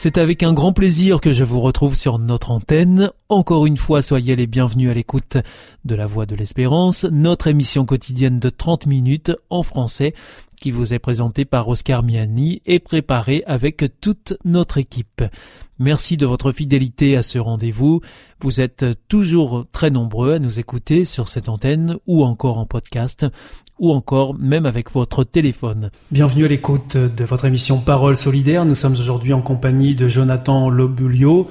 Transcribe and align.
C'est 0.00 0.16
avec 0.16 0.44
un 0.44 0.52
grand 0.52 0.72
plaisir 0.72 1.20
que 1.20 1.32
je 1.32 1.42
vous 1.42 1.58
retrouve 1.60 1.96
sur 1.96 2.20
notre 2.20 2.52
antenne. 2.52 3.10
Encore 3.28 3.66
une 3.66 3.76
fois, 3.76 4.00
soyez 4.00 4.36
les 4.36 4.46
bienvenus 4.46 4.88
à 4.88 4.94
l'écoute 4.94 5.38
de 5.84 5.94
La 5.96 6.06
Voix 6.06 6.24
de 6.24 6.36
l'Espérance, 6.36 7.02
notre 7.10 7.48
émission 7.48 7.84
quotidienne 7.84 8.38
de 8.38 8.48
30 8.48 8.86
minutes 8.86 9.32
en 9.50 9.64
français 9.64 10.14
qui 10.60 10.70
vous 10.70 10.94
est 10.94 10.98
présentée 10.98 11.44
par 11.44 11.68
Oscar 11.68 12.02
Miani 12.02 12.62
et 12.66 12.78
préparée 12.78 13.42
avec 13.46 13.84
toute 14.00 14.34
notre 14.44 14.78
équipe. 14.78 15.22
Merci 15.78 16.16
de 16.16 16.26
votre 16.26 16.52
fidélité 16.52 17.16
à 17.16 17.22
ce 17.22 17.38
rendez-vous. 17.38 18.00
Vous 18.40 18.60
êtes 18.60 18.84
toujours 19.08 19.66
très 19.72 19.90
nombreux 19.90 20.34
à 20.34 20.38
nous 20.38 20.58
écouter 20.58 21.04
sur 21.04 21.28
cette 21.28 21.48
antenne 21.48 21.98
ou 22.06 22.24
encore 22.24 22.58
en 22.58 22.66
podcast 22.66 23.26
ou 23.78 23.92
encore 23.92 24.34
même 24.34 24.66
avec 24.66 24.90
votre 24.90 25.24
téléphone. 25.24 25.90
Bienvenue 26.10 26.44
à 26.44 26.48
l'écoute 26.48 26.96
de 26.96 27.24
votre 27.24 27.44
émission 27.44 27.78
Parole 27.78 28.16
solidaire. 28.16 28.64
Nous 28.64 28.74
sommes 28.74 28.94
aujourd'hui 28.94 29.32
en 29.32 29.40
compagnie 29.40 29.94
de 29.94 30.08
Jonathan 30.08 30.68
Lobulio, 30.68 31.48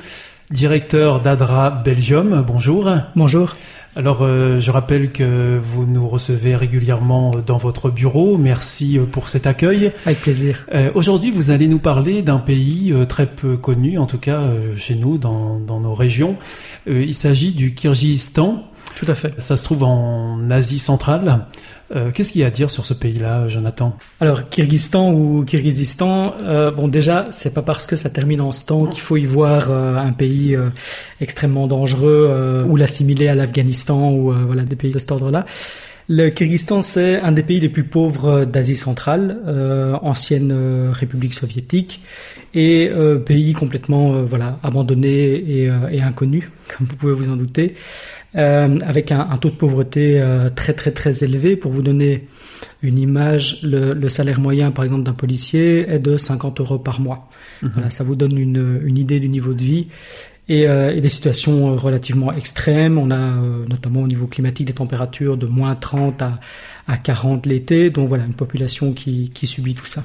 directeur 0.51 1.21
d'Adra 1.21 1.69
Belgium. 1.69 2.43
Bonjour. 2.45 2.89
Bonjour. 3.15 3.55
Alors, 3.97 4.21
euh, 4.21 4.59
je 4.59 4.69
rappelle 4.69 5.11
que 5.11 5.57
vous 5.59 5.87
nous 5.87 6.07
recevez 6.07 6.55
régulièrement 6.55 7.31
dans 7.31 7.57
votre 7.57 7.89
bureau. 7.89 8.37
Merci 8.37 8.99
euh, 8.99 9.05
pour 9.05 9.27
cet 9.27 9.47
accueil. 9.47 9.91
Avec 10.05 10.21
plaisir. 10.21 10.67
Euh, 10.71 10.91
aujourd'hui, 10.93 11.31
vous 11.31 11.49
allez 11.49 11.67
nous 11.67 11.79
parler 11.79 12.21
d'un 12.21 12.37
pays 12.37 12.93
très 13.09 13.25
peu 13.25 13.57
connu, 13.57 13.97
en 13.97 14.05
tout 14.05 14.19
cas 14.19 14.51
chez 14.75 14.93
nous, 14.93 15.17
dans, 15.17 15.59
dans 15.59 15.79
nos 15.79 15.95
régions. 15.95 16.35
il 16.85 17.15
s'agit 17.15 17.53
du 17.53 17.73
Kyrgyzstan. 17.73 18.69
Tout 18.95 19.05
à 19.07 19.15
fait. 19.15 19.39
Ça 19.39 19.57
se 19.57 19.63
trouve 19.63 19.83
en 19.83 20.49
Asie 20.49 20.79
centrale. 20.79 21.45
Euh, 21.95 22.11
qu'est-ce 22.11 22.33
qu'il 22.33 22.41
y 22.41 22.43
a 22.43 22.47
à 22.47 22.51
dire 22.51 22.69
sur 22.69 22.85
ce 22.85 22.93
pays-là, 22.93 23.47
Jonathan? 23.47 23.97
Alors, 24.19 24.43
Kyrgyzstan 24.43 25.13
ou 25.13 25.45
Kyrgyzstan, 25.45 26.35
euh, 26.41 26.69
bon 26.71 26.87
déjà, 26.87 27.23
c'est 27.31 27.53
pas 27.53 27.61
parce 27.61 27.87
que 27.87 27.95
ça 27.95 28.09
termine 28.09 28.41
en 28.41 28.51
stan 28.51 28.85
qu'il 28.85 29.01
faut 29.01 29.15
y 29.15 29.25
voir 29.25 29.71
euh, 29.71 29.95
un 29.95 30.11
pays 30.11 30.57
extrêmement 31.21 31.67
dangereux 31.67 32.65
ou 32.67 32.75
l'assimiler 32.75 33.27
à 33.27 33.35
l'Afghanistan 33.35 34.11
ou 34.11 34.31
voilà 34.31 34.63
des 34.63 34.75
pays 34.75 34.91
de 34.91 34.99
cet 34.99 35.11
ordre-là. 35.11 35.45
Le 36.09 36.29
Kyrgyzstan, 36.29 36.81
c'est 36.81 37.19
un 37.19 37.33
des 37.33 37.43
pays 37.43 37.59
les 37.59 37.67
plus 37.67 37.83
pauvres 37.83 38.45
d'Asie 38.45 38.77
centrale, 38.77 39.39
ancienne 40.01 40.89
République 40.91 41.33
soviétique, 41.33 42.01
et 42.53 42.89
pays 43.25 43.53
complètement 43.53 44.23
voilà 44.23 44.57
abandonné 44.63 45.09
et, 45.09 45.69
et, 45.91 46.01
inconnu, 46.01 46.49
comme 46.77 46.87
vous 46.87 46.95
pouvez 46.95 47.13
vous 47.13 47.29
en 47.29 47.35
douter. 47.35 47.75
Euh, 48.37 48.77
avec 48.85 49.11
un, 49.11 49.27
un, 49.31 49.37
taux 49.37 49.49
de 49.49 49.55
pauvreté 49.55 50.21
euh, 50.21 50.49
très 50.49 50.73
très 50.73 50.91
très 50.91 51.23
élevé. 51.23 51.55
Pour 51.55 51.71
vous 51.71 51.81
donner 51.81 52.27
une 52.83 52.99
image, 52.99 53.59
le, 53.63 53.93
le 53.93 54.09
salaire 54.09 54.39
moyen 54.39 54.69
par 54.69 54.83
exemple 54.83 55.01
d'un 55.03 55.13
policier 55.13 55.89
est 55.89 55.97
de 55.97 56.17
50 56.17 56.59
euros 56.59 56.77
par 56.77 56.99
mois. 56.99 57.29
Mhm. 57.63 57.71
Voilà, 57.73 57.89
ça 57.89 58.03
vous 58.03 58.15
donne 58.15 58.37
une, 58.37 58.79
une, 58.83 58.97
idée 58.97 59.19
du 59.19 59.27
niveau 59.27 59.53
de 59.53 59.63
vie. 59.63 59.87
Et, 60.49 60.67
euh, 60.67 60.95
et 60.95 61.01
des 61.01 61.09
situations 61.09 61.75
relativement 61.75 62.31
extrêmes. 62.31 62.97
On 62.99 63.09
a 63.09 63.35
notamment 63.67 64.01
au 64.01 64.07
niveau 64.07 64.27
climatique 64.27 64.67
des 64.67 64.73
températures 64.73 65.35
de 65.35 65.47
moins 65.47 65.75
30 65.75 66.21
à, 66.21 66.39
à 66.87 66.97
40 66.97 67.47
l'été. 67.47 67.89
Donc 67.89 68.07
voilà, 68.07 68.25
une 68.25 68.35
population 68.35 68.93
qui, 68.93 69.31
qui 69.33 69.47
subit 69.47 69.73
tout 69.73 69.87
ça. 69.87 70.03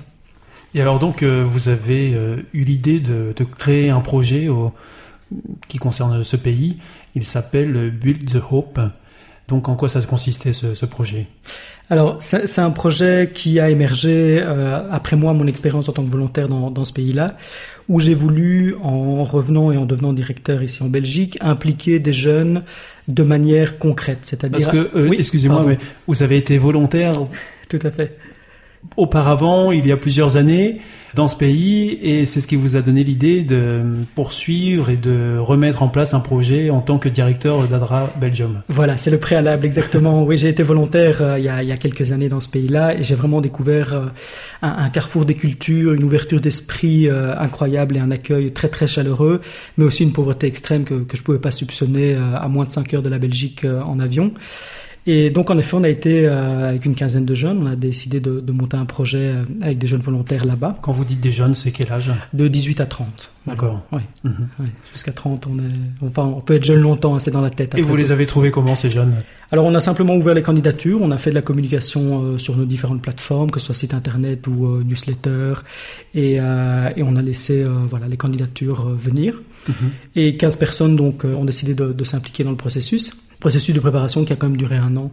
Et 0.74 0.80
alors 0.80 0.98
donc, 0.98 1.22
vous 1.22 1.68
avez 1.68 2.12
eu 2.54 2.64
l'idée 2.64 2.98
de, 2.98 3.34
de, 3.36 3.44
créer 3.44 3.90
un 3.90 4.00
projet 4.00 4.48
au, 4.48 4.72
qui 5.68 5.78
concerne 5.78 6.24
ce 6.24 6.36
pays. 6.36 6.78
Il 7.14 7.24
s'appelle 7.24 7.90
Build 7.90 8.30
the 8.30 8.42
Hope. 8.50 8.80
Donc 9.48 9.68
en 9.68 9.74
quoi 9.74 9.88
ça 9.88 10.00
consistait 10.02 10.52
ce, 10.52 10.74
ce 10.74 10.86
projet? 10.86 11.26
Alors 11.90 12.16
c'est 12.20 12.60
un 12.60 12.70
projet 12.70 13.32
qui 13.34 13.60
a 13.60 13.68
émergé 13.68 14.40
euh, 14.40 14.80
après 14.90 15.16
moi 15.16 15.34
mon 15.34 15.46
expérience 15.46 15.88
en 15.90 15.92
tant 15.92 16.04
que 16.04 16.10
volontaire 16.10 16.48
dans, 16.48 16.70
dans 16.70 16.84
ce 16.84 16.92
pays-là, 16.92 17.36
où 17.88 18.00
j'ai 18.00 18.14
voulu, 18.14 18.76
en 18.82 19.24
revenant 19.24 19.70
et 19.72 19.76
en 19.76 19.84
devenant 19.84 20.14
directeur 20.14 20.62
ici 20.62 20.82
en 20.82 20.88
Belgique, 20.88 21.36
impliquer 21.42 21.98
des 21.98 22.14
jeunes 22.14 22.62
de 23.08 23.22
manière 23.22 23.78
concrète. 23.78 24.20
C'est-à-dire. 24.22 24.70
Parce 24.70 24.72
que, 24.72 24.96
euh, 24.96 25.12
excusez-moi, 25.18 25.64
mais 25.66 25.78
vous 26.06 26.22
avez 26.22 26.38
été 26.38 26.56
volontaire. 26.56 27.18
Tout 27.68 27.80
à 27.82 27.90
fait 27.90 28.16
auparavant, 28.97 29.72
il 29.72 29.87
y 29.87 29.93
a 29.93 29.97
plusieurs 29.97 30.37
années, 30.37 30.81
dans 31.15 31.28
ce 31.28 31.37
pays, 31.37 31.98
et 32.03 32.25
c'est 32.25 32.41
ce 32.41 32.47
qui 32.47 32.56
vous 32.56 32.76
a 32.76 32.81
donné 32.81 33.04
l'idée 33.04 33.44
de 33.44 33.82
poursuivre 34.15 34.88
et 34.88 34.97
de 34.97 35.37
remettre 35.38 35.82
en 35.82 35.88
place 35.88 36.15
un 36.15 36.20
projet 36.20 36.70
en 36.70 36.81
tant 36.81 36.98
que 36.98 37.09
directeur 37.09 37.69
d'Adra 37.69 38.10
Belgium. 38.19 38.62
Voilà, 38.69 38.97
c'est 38.97 39.10
le 39.10 39.19
préalable 39.19 39.66
exactement. 39.66 40.25
oui, 40.25 40.38
j'ai 40.38 40.48
été 40.48 40.62
volontaire 40.62 41.19
euh, 41.20 41.38
il, 41.38 41.44
y 41.44 41.48
a, 41.48 41.76
quelques 41.76 42.12
années 42.12 42.28
dans 42.28 42.41
ce 42.41 42.48
pays-là, 42.48 42.98
et 42.98 43.03
j'ai 43.03 43.15
vraiment 43.15 43.43
découvert 43.43 43.94
euh, 43.94 44.06
un, 44.62 44.88
carrefour 44.88 45.26
des 45.26 45.34
cultures, 45.34 45.93
une 45.93 46.04
ouverture 46.04 46.41
d'esprit 46.41 47.09
euh, 47.09 47.37
incroyable 47.38 47.97
et 47.97 48.00
un 48.00 48.10
accueil 48.10 48.53
très 48.53 48.69
très 48.69 48.87
chaleureux, 48.87 49.43
mais 49.76 49.84
aussi 49.84 50.04
une 50.04 50.12
pauvreté 50.12 50.47
extrême 50.47 50.84
que, 50.84 50.94
que 51.03 51.16
je 51.16 51.22
pouvais 51.22 51.38
pas 51.38 51.50
soupçonner 51.50 52.14
à 52.14 52.49
moins 52.49 52.64
de 52.64 52.72
5 52.72 52.94
heures 52.94 53.03
de 53.03 53.09
la 53.09 53.19
Belgique 53.19 53.64
en 53.64 54.00
avion. 54.00 54.32
Et 55.06 55.30
donc, 55.30 55.50
en 55.50 55.58
effet, 55.58 55.76
on 55.76 55.82
a 55.82 55.88
été 55.88 56.26
euh, 56.26 56.68
avec 56.68 56.84
une 56.84 56.94
quinzaine 56.94 57.24
de 57.24 57.34
jeunes. 57.34 57.58
On 57.62 57.66
a 57.66 57.74
décidé 57.74 58.20
de, 58.20 58.38
de 58.38 58.52
monter 58.52 58.76
un 58.76 58.84
projet 58.84 59.32
euh, 59.34 59.44
avec 59.60 59.78
des 59.78 59.88
jeunes 59.88 60.00
volontaires 60.00 60.44
là-bas. 60.44 60.74
Quand 60.80 60.92
vous 60.92 61.04
dites 61.04 61.20
des 61.20 61.32
jeunes, 61.32 61.56
c'est 61.56 61.72
quel 61.72 61.90
âge? 61.90 62.12
De 62.32 62.46
18 62.46 62.80
à 62.80 62.86
30. 62.86 63.32
D'accord. 63.48 63.82
Oui. 63.90 64.00
Mhm. 64.22 64.48
ouais. 64.60 64.66
Jusqu'à 64.92 65.10
30, 65.10 65.48
on, 65.48 65.58
est, 65.58 66.06
enfin, 66.06 66.32
on 66.36 66.40
peut 66.40 66.54
être 66.54 66.64
jeune 66.64 66.80
longtemps, 66.80 67.16
hein, 67.16 67.18
c'est 67.18 67.32
dans 67.32 67.40
la 67.40 67.50
tête. 67.50 67.76
Et 67.76 67.82
vous 67.82 67.96
les 67.96 68.12
avez 68.12 68.26
trouvés 68.26 68.52
comment, 68.52 68.76
ces 68.76 68.90
jeunes? 68.90 69.16
Alors, 69.50 69.66
on 69.66 69.74
a 69.74 69.80
simplement 69.80 70.14
ouvert 70.14 70.34
les 70.34 70.42
candidatures. 70.42 71.02
On 71.02 71.10
a 71.10 71.19
fait 71.19 71.30
de 71.30 71.34
la 71.34 71.42
communication 71.42 72.22
euh, 72.22 72.38
sur 72.38 72.56
nos 72.56 72.64
différentes 72.64 73.02
plateformes, 73.02 73.50
que 73.50 73.58
ce 73.58 73.66
soit 73.66 73.74
site 73.74 73.94
internet 73.94 74.46
ou 74.46 74.66
euh, 74.66 74.84
newsletter. 74.84 75.54
Et, 76.14 76.34
et, 76.34 77.02
on 77.02 77.16
a 77.16 77.22
laissé 77.22 77.66
voilà, 77.90 78.06
les 78.06 78.16
candidatures 78.16 78.88
venir. 78.90 79.42
Mhm. 79.69 79.74
Et 80.14 80.36
15 80.36 80.56
personnes 80.56 80.94
donc, 80.94 81.24
ont 81.24 81.44
décidé 81.44 81.74
de, 81.74 81.92
de 81.92 82.04
s'impliquer 82.04 82.44
dans 82.44 82.50
le 82.50 82.56
processus 82.56 83.12
processus 83.42 83.75
de 83.75 83.80
préparation 83.80 84.25
qui 84.25 84.32
a 84.32 84.36
quand 84.36 84.48
même 84.48 84.56
duré 84.56 84.76
un 84.76 84.97
an 84.97 85.10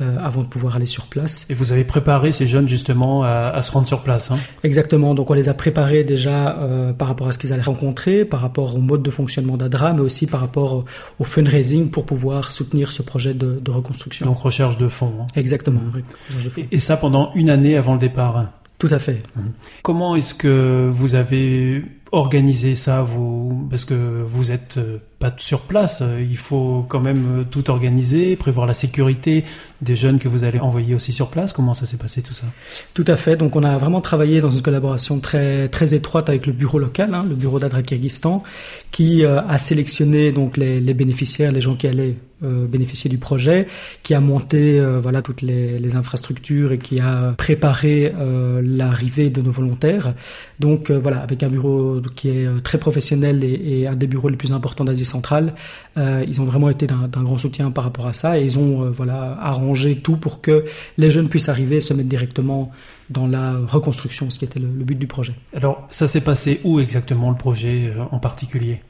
euh, 0.00 0.16
avant 0.28 0.42
de 0.42 0.48
pouvoir 0.54 0.74
aller 0.76 0.90
sur 0.96 1.04
place. 1.06 1.46
Et 1.48 1.54
vous 1.54 1.70
avez 1.74 1.84
préparé 1.84 2.32
ces 2.32 2.46
jeunes 2.46 2.68
justement 2.68 3.22
à, 3.22 3.52
à 3.58 3.62
se 3.62 3.70
rendre 3.70 3.86
sur 3.86 4.02
place 4.02 4.30
hein? 4.32 4.38
Exactement, 4.64 5.14
donc 5.14 5.30
on 5.30 5.34
les 5.34 5.48
a 5.48 5.54
préparés 5.54 6.04
déjà 6.04 6.58
euh, 6.58 6.92
par 6.92 7.06
rapport 7.08 7.28
à 7.28 7.32
ce 7.32 7.38
qu'ils 7.38 7.52
allaient 7.52 7.70
rencontrer, 7.74 8.24
par 8.24 8.40
rapport 8.40 8.74
au 8.74 8.82
mode 8.90 9.02
de 9.02 9.10
fonctionnement 9.10 9.56
d'ADRA, 9.56 9.92
mais 9.92 10.00
aussi 10.00 10.26
par 10.26 10.40
rapport 10.40 10.84
au 11.20 11.24
fundraising 11.24 11.90
pour 11.90 12.04
pouvoir 12.04 12.52
soutenir 12.52 12.90
ce 12.90 13.02
projet 13.02 13.34
de, 13.34 13.60
de 13.66 13.70
reconstruction. 13.70 14.26
Donc 14.26 14.38
recherche 14.38 14.76
de 14.76 14.88
fonds. 14.88 15.14
Hein? 15.20 15.26
Exactement. 15.36 15.80
Mmh. 15.80 16.60
Et, 16.60 16.68
et 16.72 16.80
ça 16.80 16.96
pendant 16.96 17.30
une 17.34 17.48
année 17.48 17.76
avant 17.76 17.94
le 17.94 18.00
départ 18.00 18.46
tout 18.78 18.92
à 18.92 19.00
fait. 19.00 19.22
Mmh. 19.34 19.40
Comment 19.82 20.14
est-ce 20.14 20.34
que 20.34 20.88
vous 20.90 21.14
avez 21.14 21.84
organisé 22.12 22.76
ça 22.76 23.02
vous? 23.02 23.66
Parce 23.70 23.84
que 23.84 23.94
vous 24.34 24.52
êtes 24.52 24.76
euh, 24.78 24.98
pas 25.18 25.34
sur 25.38 25.62
place, 25.62 26.02
il 26.20 26.36
faut 26.36 26.86
quand 26.88 27.00
même 27.00 27.40
euh, 27.40 27.44
tout 27.44 27.70
organiser, 27.70 28.36
prévoir 28.36 28.66
la 28.66 28.74
sécurité 28.74 29.44
des 29.82 29.96
jeunes 29.96 30.20
que 30.20 30.28
vous 30.28 30.44
allez 30.44 30.60
envoyer 30.60 30.94
aussi 30.94 31.12
sur 31.12 31.28
place. 31.28 31.52
Comment 31.52 31.74
ça 31.74 31.86
s'est 31.86 31.96
passé 31.96 32.22
tout 32.22 32.32
ça? 32.32 32.46
Tout 32.94 33.04
à 33.08 33.16
fait. 33.16 33.36
Donc 33.36 33.56
on 33.56 33.64
a 33.64 33.76
vraiment 33.78 34.00
travaillé 34.00 34.40
dans 34.40 34.50
une 34.50 34.62
collaboration 34.62 35.18
très 35.18 35.68
très 35.68 35.92
étroite 35.94 36.28
avec 36.28 36.46
le 36.46 36.52
bureau 36.52 36.78
local, 36.78 37.14
hein, 37.14 37.26
le 37.28 37.34
bureau 37.34 37.58
d'Adra 37.58 37.82
Kyrgyzstan, 37.82 38.44
qui 38.92 39.24
euh, 39.24 39.40
a 39.42 39.58
sélectionné 39.58 40.30
donc 40.30 40.56
les, 40.56 40.80
les, 40.80 40.94
bénéficiaires, 40.94 41.50
les 41.50 41.60
gens 41.60 41.74
qui 41.74 41.88
allaient 41.88 42.14
euh, 42.14 42.27
bénéficier 42.42 43.10
du 43.10 43.18
projet, 43.18 43.66
qui 44.02 44.14
a 44.14 44.20
monté 44.20 44.78
euh, 44.78 45.00
voilà 45.00 45.22
toutes 45.22 45.42
les, 45.42 45.78
les, 45.78 45.94
infrastructures 45.96 46.72
et 46.72 46.78
qui 46.78 47.00
a 47.00 47.34
préparé 47.36 48.12
euh, 48.16 48.62
l'arrivée 48.64 49.30
de 49.30 49.40
nos 49.40 49.50
volontaires. 49.50 50.14
Donc 50.60 50.90
voilà, 50.90 51.18
avec 51.20 51.42
un 51.42 51.48
bureau 51.48 52.00
qui 52.14 52.28
est 52.28 52.62
très 52.62 52.78
professionnel 52.78 53.42
et, 53.44 53.80
et 53.80 53.86
un 53.88 53.96
des 53.96 54.06
bureaux 54.06 54.28
les 54.28 54.36
plus 54.36 54.52
importants 54.52 54.84
d'Asie 54.84 55.04
centrale, 55.04 55.54
ils 55.96 56.40
ont 56.40 56.44
vraiment 56.44 56.70
été 56.70 56.86
d'un 56.86 57.22
grand 57.24 57.38
soutien 57.38 57.70
par 57.70 57.84
rapport 57.84 58.06
à 58.06 58.12
ça 58.12 58.38
et 58.38 58.44
ils 58.44 58.58
ont 58.58 58.90
voilà 58.90 59.36
arrangé 59.40 59.96
tout 59.96 60.16
pour 60.16 60.40
que 60.40 60.64
les 60.96 61.10
jeunes 61.10 61.28
puissent 61.28 61.48
arriver 61.48 61.76
et 61.76 61.80
se 61.80 61.92
mettre 61.92 62.08
directement 62.08 62.72
dans 63.10 63.26
la 63.26 63.56
reconstruction, 63.66 64.30
ce 64.30 64.38
qui 64.38 64.44
était 64.44 64.60
le, 64.60 64.68
le 64.68 64.84
but 64.84 64.98
du 64.98 65.06
projet. 65.06 65.34
Alors, 65.54 65.86
ça 65.90 66.08
s'est 66.08 66.20
passé 66.20 66.60
où 66.64 66.80
exactement 66.80 67.30
le 67.30 67.36
projet 67.36 67.92
euh, 67.94 68.04
en 68.10 68.18
particulier? 68.18 68.82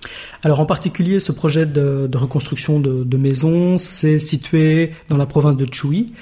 Alors, 0.43 0.61
en 0.61 0.67
particulier, 0.67 1.21
ce 1.21 1.33
projet 1.33 1.67
de, 1.67 2.09
de 2.11 2.19
reconstruction 2.19 2.81
de, 2.81 3.05
de 3.05 3.17
maisons 3.17 3.79
s'est 3.79 4.19
situé 4.19 4.93
dans 5.09 5.17
la 5.17 5.27
province 5.27 5.57
de 5.57 5.67
Chui, 5.73 6.13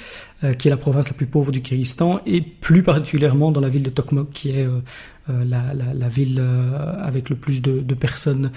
euh, 0.44 0.52
qui 0.52 0.68
est 0.68 0.70
la 0.70 0.76
province 0.76 1.08
la 1.08 1.14
plus 1.14 1.26
pauvre 1.26 1.52
du 1.52 1.62
Kyrgyzstan, 1.62 2.20
et 2.26 2.42
plus 2.42 2.82
particulièrement 2.82 3.50
dans 3.50 3.60
la 3.60 3.70
ville 3.70 3.82
de 3.82 3.90
Tokmok, 3.90 4.30
qui 4.30 4.50
est 4.50 4.66
euh, 4.66 4.80
la, 5.28 5.74
la, 5.74 5.94
la, 5.94 6.08
ville 6.08 6.40
avec 7.00 7.30
le 7.30 7.36
plus 7.36 7.60
de, 7.60 7.80
de 7.80 7.94
personnes 7.94 8.52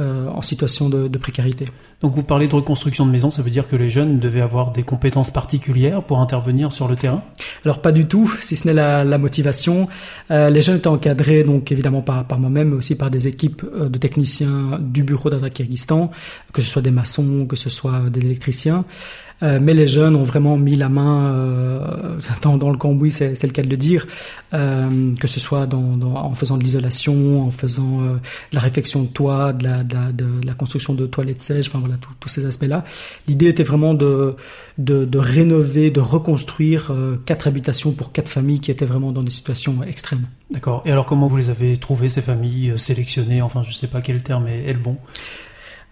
en 0.00 0.42
situation 0.42 0.88
de, 0.88 1.06
de, 1.06 1.18
précarité. 1.18 1.66
Donc 2.00 2.14
vous 2.14 2.22
parlez 2.22 2.48
de 2.48 2.54
reconstruction 2.54 3.06
de 3.06 3.10
maisons, 3.10 3.30
ça 3.30 3.42
veut 3.42 3.50
dire 3.50 3.68
que 3.68 3.76
les 3.76 3.90
jeunes 3.90 4.18
devaient 4.18 4.40
avoir 4.40 4.72
des 4.72 4.82
compétences 4.82 5.30
particulières 5.30 6.02
pour 6.02 6.18
intervenir 6.18 6.72
sur 6.72 6.88
le 6.88 6.96
terrain? 6.96 7.22
Alors 7.64 7.80
pas 7.80 7.92
du 7.92 8.06
tout, 8.06 8.28
si 8.40 8.56
ce 8.56 8.66
n'est 8.66 8.74
la, 8.74 9.04
la, 9.04 9.18
motivation. 9.18 9.88
les 10.30 10.60
jeunes 10.60 10.78
étaient 10.78 10.88
encadrés 10.88 11.44
donc 11.44 11.70
évidemment 11.70 12.02
par, 12.02 12.24
par 12.26 12.38
moi-même, 12.38 12.70
mais 12.70 12.76
aussi 12.76 12.96
par 12.96 13.10
des 13.10 13.28
équipes 13.28 13.64
de 13.64 13.98
techniciens 13.98 14.80
du 14.80 15.04
bureau 15.04 15.30
d'Adra 15.30 15.50
Kyrgyzstan, 15.50 16.10
que 16.52 16.62
ce 16.62 16.68
soit 16.68 16.82
des 16.82 16.90
maçons, 16.90 17.46
que 17.46 17.56
ce 17.56 17.70
soit 17.70 18.00
des 18.10 18.20
électriciens. 18.20 18.84
Euh, 19.42 19.58
mais 19.60 19.74
les 19.74 19.88
jeunes 19.88 20.14
ont 20.14 20.22
vraiment 20.22 20.56
mis 20.56 20.76
la 20.76 20.88
main 20.88 21.34
euh, 21.34 22.18
dans, 22.42 22.56
dans, 22.56 22.70
le 22.70 22.76
cambouis, 22.76 23.10
c'est 23.10 23.42
le 23.42 23.52
cas 23.52 23.62
de 23.62 23.68
le 23.68 23.76
dire, 23.76 24.06
euh, 24.54 25.14
que 25.16 25.26
ce 25.26 25.40
soit 25.40 25.68
en 25.74 26.34
faisant 26.34 26.56
de 26.56 26.62
l'isolation, 26.62 27.42
en 27.42 27.50
faisant 27.50 28.00
la 28.52 28.60
réfection 28.60 29.02
de 29.02 29.08
toit, 29.08 29.52
de 29.52 29.66
la, 30.46 30.54
construction 30.54 30.94
de 30.94 31.06
toilettes 31.06 31.40
sèches, 31.40 31.68
enfin 31.68 31.80
voilà, 31.80 31.96
tous 32.20 32.28
ces 32.28 32.46
aspects-là. 32.46 32.84
L'idée 33.26 33.48
était 33.48 33.62
vraiment 33.62 33.94
de, 33.94 34.36
rénover, 35.14 35.90
de 35.90 36.00
reconstruire 36.00 36.92
quatre 37.26 37.46
habitations 37.46 37.92
pour 37.92 38.12
quatre 38.12 38.28
familles 38.28 38.60
qui 38.60 38.70
étaient 38.70 38.84
vraiment 38.84 39.12
dans 39.12 39.22
des 39.22 39.30
situations 39.30 39.82
extrêmes. 39.82 40.26
D'accord. 40.50 40.82
Et 40.84 40.92
alors 40.92 41.06
comment 41.06 41.26
vous 41.26 41.36
les 41.36 41.50
avez 41.50 41.76
trouvées, 41.78 42.08
ces 42.08 42.22
familles, 42.22 42.74
sélectionnées, 42.76 43.42
enfin 43.42 43.62
je 43.62 43.72
sais 43.72 43.86
pas 43.86 44.00
quel 44.00 44.22
terme 44.22 44.46
est 44.48 44.72
le 44.72 44.78
bon 44.78 44.98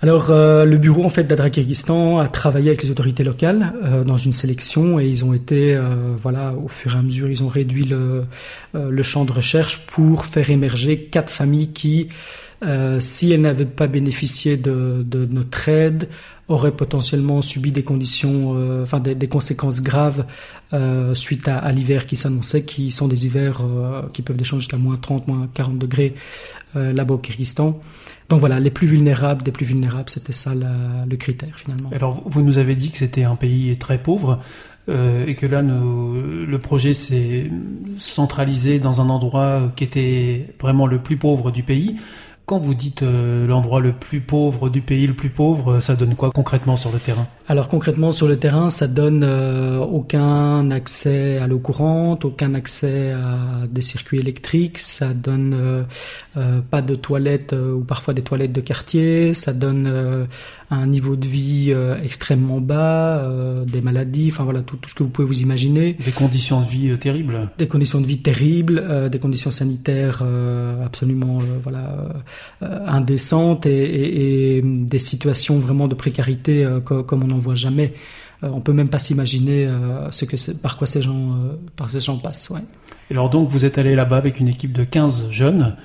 alors 0.02 0.31
euh, 0.31 0.64
le 0.64 0.79
bureau 0.79 1.05
en 1.05 1.11
fait 1.11 1.25
d'Adra 1.25 1.50
Kyrgyzstan 1.50 2.19
a 2.20 2.29
travaillé 2.29 2.69
avec 2.69 2.82
les 2.82 2.91
autorités 2.91 3.23
locales 3.23 3.75
euh, 3.85 4.02
dans 4.02 4.17
une 4.17 4.32
sélection 4.32 4.99
et 4.99 5.06
ils 5.06 5.26
ont 5.26 5.35
été 5.35 5.75
euh, 5.75 6.14
voilà 6.17 6.55
au 6.55 6.69
fur 6.69 6.94
et 6.94 6.99
à 6.99 7.02
mesure 7.02 7.29
ils 7.29 7.44
ont 7.44 7.49
réduit 7.49 7.85
le, 7.85 8.25
le 8.73 9.02
champ 9.02 9.26
de 9.26 9.32
recherche 9.32 9.85
pour 9.87 10.25
faire 10.25 10.49
émerger 10.49 11.05
quatre 11.05 11.31
familles 11.31 11.73
qui 11.73 12.08
si 12.99 13.32
elles 13.32 13.41
n'avaient 13.41 13.64
pas 13.64 13.87
bénéficié 13.87 14.58
de, 14.58 15.02
de, 15.02 15.25
notre 15.25 15.67
aide 15.70 16.11
auraient 16.46 16.76
potentiellement 16.76 17.41
subi 17.41 17.73
des 17.73 17.82
conditions 17.82 18.82
enfin 18.82 19.00
des, 19.00 19.14
des, 19.14 19.29
conséquences 19.29 19.82
graves 19.82 20.26
suite 21.14 21.49
à, 21.49 21.56
à 21.56 21.73
l'hiver 21.73 22.05
qui 22.06 22.17
s'annonçait 22.17 22.62
qui 22.62 22.91
sont 22.91 23.08
des 23.08 23.25
hivers 23.25 23.64
qui 24.12 24.20
peuvent 24.20 24.37
descendre 24.37 24.61
jusqu'à 24.61 24.76
moins 24.76 24.96
30 24.96 25.26
moins 25.26 25.49
40 25.55 25.79
degrés 25.79 26.14
là-bas 26.75 27.14
au 27.14 27.19
Kyrgyzstan. 27.19 27.81
Donc 28.31 28.38
voilà, 28.38 28.61
les 28.61 28.71
plus 28.71 28.87
vulnérables 28.87 29.43
des 29.43 29.50
plus 29.50 29.67
vulnérables, 29.67 30.09
c'était 30.09 30.32
ça 30.32 30.53
le 30.55 31.17
critère 31.17 31.59
finalement. 31.59 31.91
Alors 31.93 32.23
vous 32.25 32.43
nous 32.43 32.59
avez 32.59 32.77
dit 32.77 32.91
que 32.91 32.97
c'était 32.97 33.25
un 33.25 33.37
pays 33.37 33.77
très 33.77 33.99
pauvre 33.99 34.38
euh, 34.88 35.27
et 35.27 35.35
que 35.35 35.47
là 35.47 35.62
le 35.62 36.59
projet 36.59 36.94
s'est 36.94 37.50
centralisé 37.97 38.79
dans 38.79 39.00
un 39.00 39.11
endroit 39.11 39.73
qui 39.75 39.85
était 39.85 40.55
vraiment 40.61 40.87
le 40.87 41.00
plus 41.00 41.17
pauvre 41.17 41.50
du 41.50 41.65
pays. 41.65 41.97
Quand 42.50 42.58
vous 42.58 42.75
dites 42.75 43.05
euh, 43.05 43.47
l'endroit 43.47 43.79
le 43.79 43.93
plus 43.93 44.20
pauvre 44.20 44.70
du 44.70 44.81
pays, 44.81 45.06
le 45.06 45.14
plus 45.14 45.29
pauvre, 45.29 45.79
ça 45.79 45.94
donne 45.94 46.17
quoi 46.17 46.32
concrètement 46.32 46.76
sur 46.76 46.91
le 46.91 46.99
terrain? 46.99 47.29
Alors 47.47 47.69
concrètement 47.69 48.11
sur 48.11 48.26
le 48.26 48.38
terrain, 48.41 48.70
ça 48.70 48.88
donne 48.88 49.23
euh, 49.23 49.79
aucun 49.79 50.69
accès 50.73 51.38
à 51.38 51.47
l'eau 51.47 51.61
courante, 51.61 52.25
aucun 52.25 52.55
accès 52.55 53.12
à 53.12 53.69
des 53.69 53.82
circuits 53.82 54.19
électriques, 54.19 54.79
ça 54.79 55.14
donne 55.14 55.55
euh, 55.55 55.82
euh 56.37 56.61
pas 56.61 56.82
de 56.82 56.97
toilettes 56.97 57.52
ou 57.52 57.85
parfois 57.85 58.14
des 58.14 58.23
toilettes 58.23 58.53
de 58.53 58.61
quartier, 58.61 59.32
ça 59.32 59.53
donne 59.53 60.26
un 60.70 60.87
niveau 60.87 61.17
de 61.17 61.26
vie 61.26 61.75
extrêmement 62.03 62.61
bas, 62.61 63.29
des 63.67 63.81
maladies, 63.81 64.31
enfin 64.32 64.44
voilà 64.44 64.61
tout, 64.62 64.76
tout, 64.76 64.88
ce 64.88 64.94
que 64.94 65.03
vous 65.03 65.08
pouvez 65.08 65.26
vous 65.26 65.41
imaginer. 65.41 65.96
Des 66.05 66.12
conditions 66.12 66.61
de 66.61 66.67
vie 66.67 66.96
terribles? 66.99 67.49
Des 67.58 67.67
conditions 67.67 68.00
de 68.00 68.06
vie 68.06 68.23
terribles, 68.23 69.08
des 69.11 69.19
conditions 69.19 69.50
sanitaires 69.50 70.25
absolument 70.85 71.38
voilà 71.62 71.81
euh, 71.81 72.12
indécentes 72.63 73.67
et, 73.67 74.61
des 74.63 74.99
situations 74.99 75.59
vraiment 75.59 75.89
de 75.89 75.95
précarité 75.95 76.65
euh, 76.65 76.81
comme, 76.81 77.23
on 77.23 77.27
n'en 77.27 77.39
voit 77.39 77.55
jamais. 77.55 77.95
Euh, 78.43 78.51
on 78.53 78.61
peut 78.61 78.73
même 78.73 78.89
pas 78.89 78.99
s'imaginer 78.99 79.69
ce 80.11 80.25
que 80.25 80.53
par 80.59 80.77
quoi 80.77 80.87
ces 80.87 81.03
gens, 81.03 81.37
par 81.77 81.89
passent. 82.23 82.51
Ouais. 82.51 82.61
Et 83.11 83.15
alors 83.15 83.31
donc 83.31 83.49
vous 83.49 83.65
êtes 83.65 83.79
allé 83.79 83.95
là-bas 83.95 84.17
avec 84.17 84.41
une 84.41 84.49
équipe 84.49 84.73
de 84.73 84.85
15 84.85 85.31
jeunes 85.31 85.77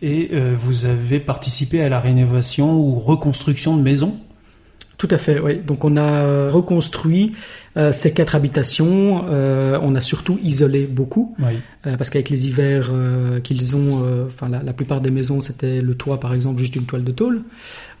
et 0.00 0.30
vous 0.56 0.84
avez 0.84 1.18
participé 1.18 1.82
à 1.82 1.88
la 1.88 1.98
rénovation 1.98 2.78
ou 2.78 2.98
reconstruction 2.98 3.76
de 3.76 3.82
maisons? 3.82 4.16
Tout 4.98 5.08
à 5.12 5.18
fait, 5.18 5.38
oui. 5.38 5.60
Donc 5.64 5.84
on 5.84 5.96
a 5.96 6.50
reconstruit 6.50 7.32
euh, 7.76 7.92
ces 7.92 8.12
quatre 8.12 8.34
habitations. 8.34 9.26
Euh, 9.28 9.78
on 9.80 9.94
a 9.94 10.00
surtout 10.00 10.40
isolé 10.42 10.86
beaucoup, 10.86 11.36
oui. 11.38 11.60
euh, 11.86 11.96
parce 11.96 12.10
qu'avec 12.10 12.30
les 12.30 12.48
hivers 12.48 12.90
euh, 12.92 13.38
qu'ils 13.38 13.76
ont, 13.76 14.02
euh, 14.04 14.26
enfin 14.26 14.48
la, 14.48 14.60
la, 14.60 14.72
plupart 14.72 15.00
des 15.00 15.12
maisons 15.12 15.40
c'était 15.40 15.80
le 15.82 15.94
toit 15.94 16.18
par 16.18 16.34
exemple 16.34 16.58
juste 16.58 16.74
une 16.74 16.84
toile 16.84 17.04
de 17.04 17.12
tôle, 17.12 17.42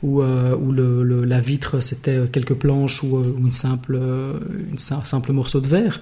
ou, 0.02 0.22
ou 0.22 0.72
le, 0.72 1.04
le, 1.04 1.24
la 1.24 1.40
vitre 1.40 1.78
c'était 1.80 2.18
quelques 2.32 2.54
planches 2.54 3.04
ou, 3.04 3.16
ou 3.16 3.38
une 3.38 3.52
simple, 3.52 3.96
une 3.96 4.78
simple 4.78 5.32
morceau 5.32 5.60
de 5.60 5.68
verre. 5.68 6.00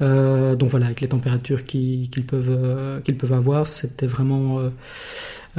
donc 0.00 0.68
voilà, 0.68 0.86
avec 0.86 1.00
les 1.00 1.08
températures 1.08 1.64
qu'ils 1.64 2.10
peuvent 2.26 3.02
qu'ils 3.04 3.16
peuvent 3.16 3.32
avoir, 3.32 3.66
c'était 3.68 4.06
vraiment 4.06 4.60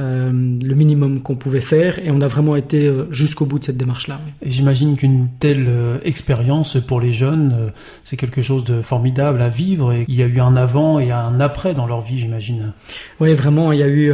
euh, 0.00 0.30
le 0.30 0.74
minimum 0.74 1.22
qu'on 1.22 1.34
pouvait 1.34 1.60
faire 1.60 1.98
et 1.98 2.12
on 2.12 2.20
a 2.20 2.28
vraiment 2.28 2.54
été 2.54 2.86
euh, 2.86 3.08
jusqu'au 3.10 3.46
bout 3.46 3.58
de 3.58 3.64
cette 3.64 3.76
démarche-là. 3.76 4.20
Et 4.42 4.50
j'imagine 4.50 4.96
qu'une 4.96 5.28
telle 5.40 5.66
euh, 5.68 5.98
expérience 6.04 6.76
pour 6.80 7.00
les 7.00 7.12
jeunes, 7.12 7.72
c'est 8.04 8.16
quelque 8.16 8.40
chose 8.40 8.64
de 8.64 8.80
formidable 8.80 9.42
à 9.42 9.48
vivre 9.48 9.92
et 9.92 10.04
il 10.06 10.14
y 10.14 10.22
a 10.22 10.26
eu 10.26 10.38
un 10.40 10.56
avant 10.56 11.00
et 11.00 11.10
un 11.10 11.40
après 11.40 11.74
dans 11.74 11.86
leur 11.86 12.02
vie, 12.02 12.18
j'imagine. 12.20 12.72
Oui, 13.18 13.34
vraiment, 13.34 13.72
il 13.72 13.80
y 13.80 13.82
a 13.82 13.88
eu 13.88 14.12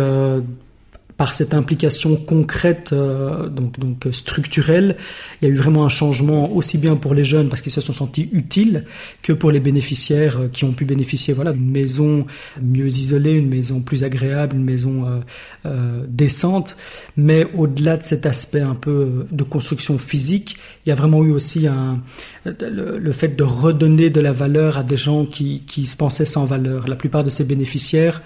par 1.17 1.35
cette 1.35 1.55
implication 1.55 2.17
concrète, 2.17 2.93
euh, 2.93 3.49
donc, 3.49 3.79
donc 3.79 4.07
structurelle, 4.13 4.97
il 5.41 5.49
y 5.49 5.51
a 5.51 5.55
eu 5.55 5.57
vraiment 5.57 5.85
un 5.85 5.89
changement 5.89 6.51
aussi 6.53 6.79
bien 6.79 6.97
pour 6.97 7.15
les 7.15 7.25
jeunes 7.25 7.49
parce 7.49 7.63
qu'ils 7.63 7.73
se 7.73 7.81
sont 7.81 7.93
sentis 7.93 8.29
utiles 8.33 8.85
que 9.23 9.33
pour 9.33 9.51
les 9.51 9.61
bénéficiaires 9.61 10.39
euh, 10.39 10.49
qui 10.49 10.65
ont 10.65 10.73
pu 10.73 10.85
bénéficier 10.85 11.35
voilà 11.35 11.53
d'une 11.53 11.71
maison 11.71 12.27
mieux 12.61 12.87
isolée, 12.87 13.33
une 13.33 13.49
maison 13.49 13.81
plus 13.81 14.05
agréable, 14.05 14.57
une 14.57 14.65
maison 14.65 15.07
euh, 15.07 15.21
euh, 15.67 16.05
décente. 16.09 16.77
Mais 17.17 17.47
au-delà 17.55 17.97
de 17.97 18.03
cet 18.03 18.27
aspect 18.27 18.61
un 18.61 18.75
peu 18.75 18.91
euh, 18.91 19.27
de 19.31 19.45
construction 19.45 19.99
physique, 19.99 20.57
il 20.85 20.89
y 20.89 20.93
a 20.93 20.95
vraiment 20.95 21.25
eu 21.25 21.31
aussi 21.31 21.67
un, 21.67 22.01
le, 22.45 22.99
le 22.99 23.13
fait 23.13 23.37
de 23.37 23.45
redonner 23.45 24.11
de 24.11 24.21
la 24.21 24.33
valeur 24.33 24.79
à 24.79 24.83
des 24.83 24.97
gens 24.97 25.25
qui, 25.27 25.63
qui 25.67 25.87
se 25.87 25.97
pensaient 25.97 26.25
sans 26.25 26.45
valeur. 26.45 26.89
La 26.89 26.97
plupart 26.97 27.25
de 27.25 27.31
ces 27.31 27.45
bénéficiaires 27.45 28.23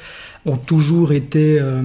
ont 0.48 0.56
toujours 0.56 1.12
été 1.12 1.60
euh, 1.60 1.82